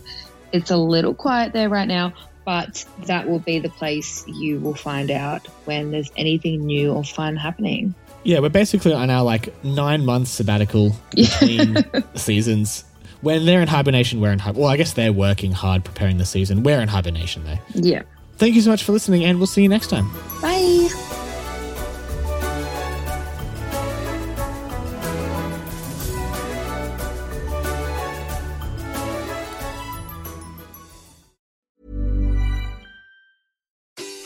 It's 0.50 0.72
a 0.72 0.76
little 0.76 1.14
quiet 1.14 1.52
there 1.52 1.68
right 1.68 1.86
now, 1.86 2.12
but 2.44 2.84
that 3.06 3.28
will 3.28 3.38
be 3.38 3.60
the 3.60 3.68
place 3.68 4.26
you 4.26 4.58
will 4.58 4.74
find 4.74 5.12
out 5.12 5.46
when 5.64 5.92
there's 5.92 6.10
anything 6.16 6.66
new 6.66 6.92
or 6.92 7.04
fun 7.04 7.36
happening. 7.36 7.94
Yeah, 8.24 8.40
we're 8.40 8.48
basically 8.48 8.94
on 8.94 9.10
our 9.10 9.22
like 9.22 9.64
nine 9.64 10.04
month 10.04 10.26
sabbatical 10.26 10.96
between 11.14 11.84
seasons. 12.16 12.82
When 13.20 13.46
they're 13.46 13.62
in 13.62 13.68
hibernation, 13.68 14.20
we're 14.20 14.32
in 14.32 14.40
hibernation. 14.40 14.60
Well, 14.60 14.72
I 14.72 14.76
guess 14.76 14.94
they're 14.94 15.12
working 15.12 15.52
hard 15.52 15.84
preparing 15.84 16.18
the 16.18 16.26
season. 16.26 16.64
We're 16.64 16.80
in 16.80 16.88
hibernation 16.88 17.44
though. 17.44 17.58
Yeah. 17.74 18.02
Thank 18.38 18.56
you 18.56 18.60
so 18.60 18.70
much 18.70 18.82
for 18.82 18.90
listening, 18.90 19.22
and 19.22 19.38
we'll 19.38 19.46
see 19.46 19.62
you 19.62 19.68
next 19.68 19.86
time. 19.86 20.10
Bye. 20.40 20.71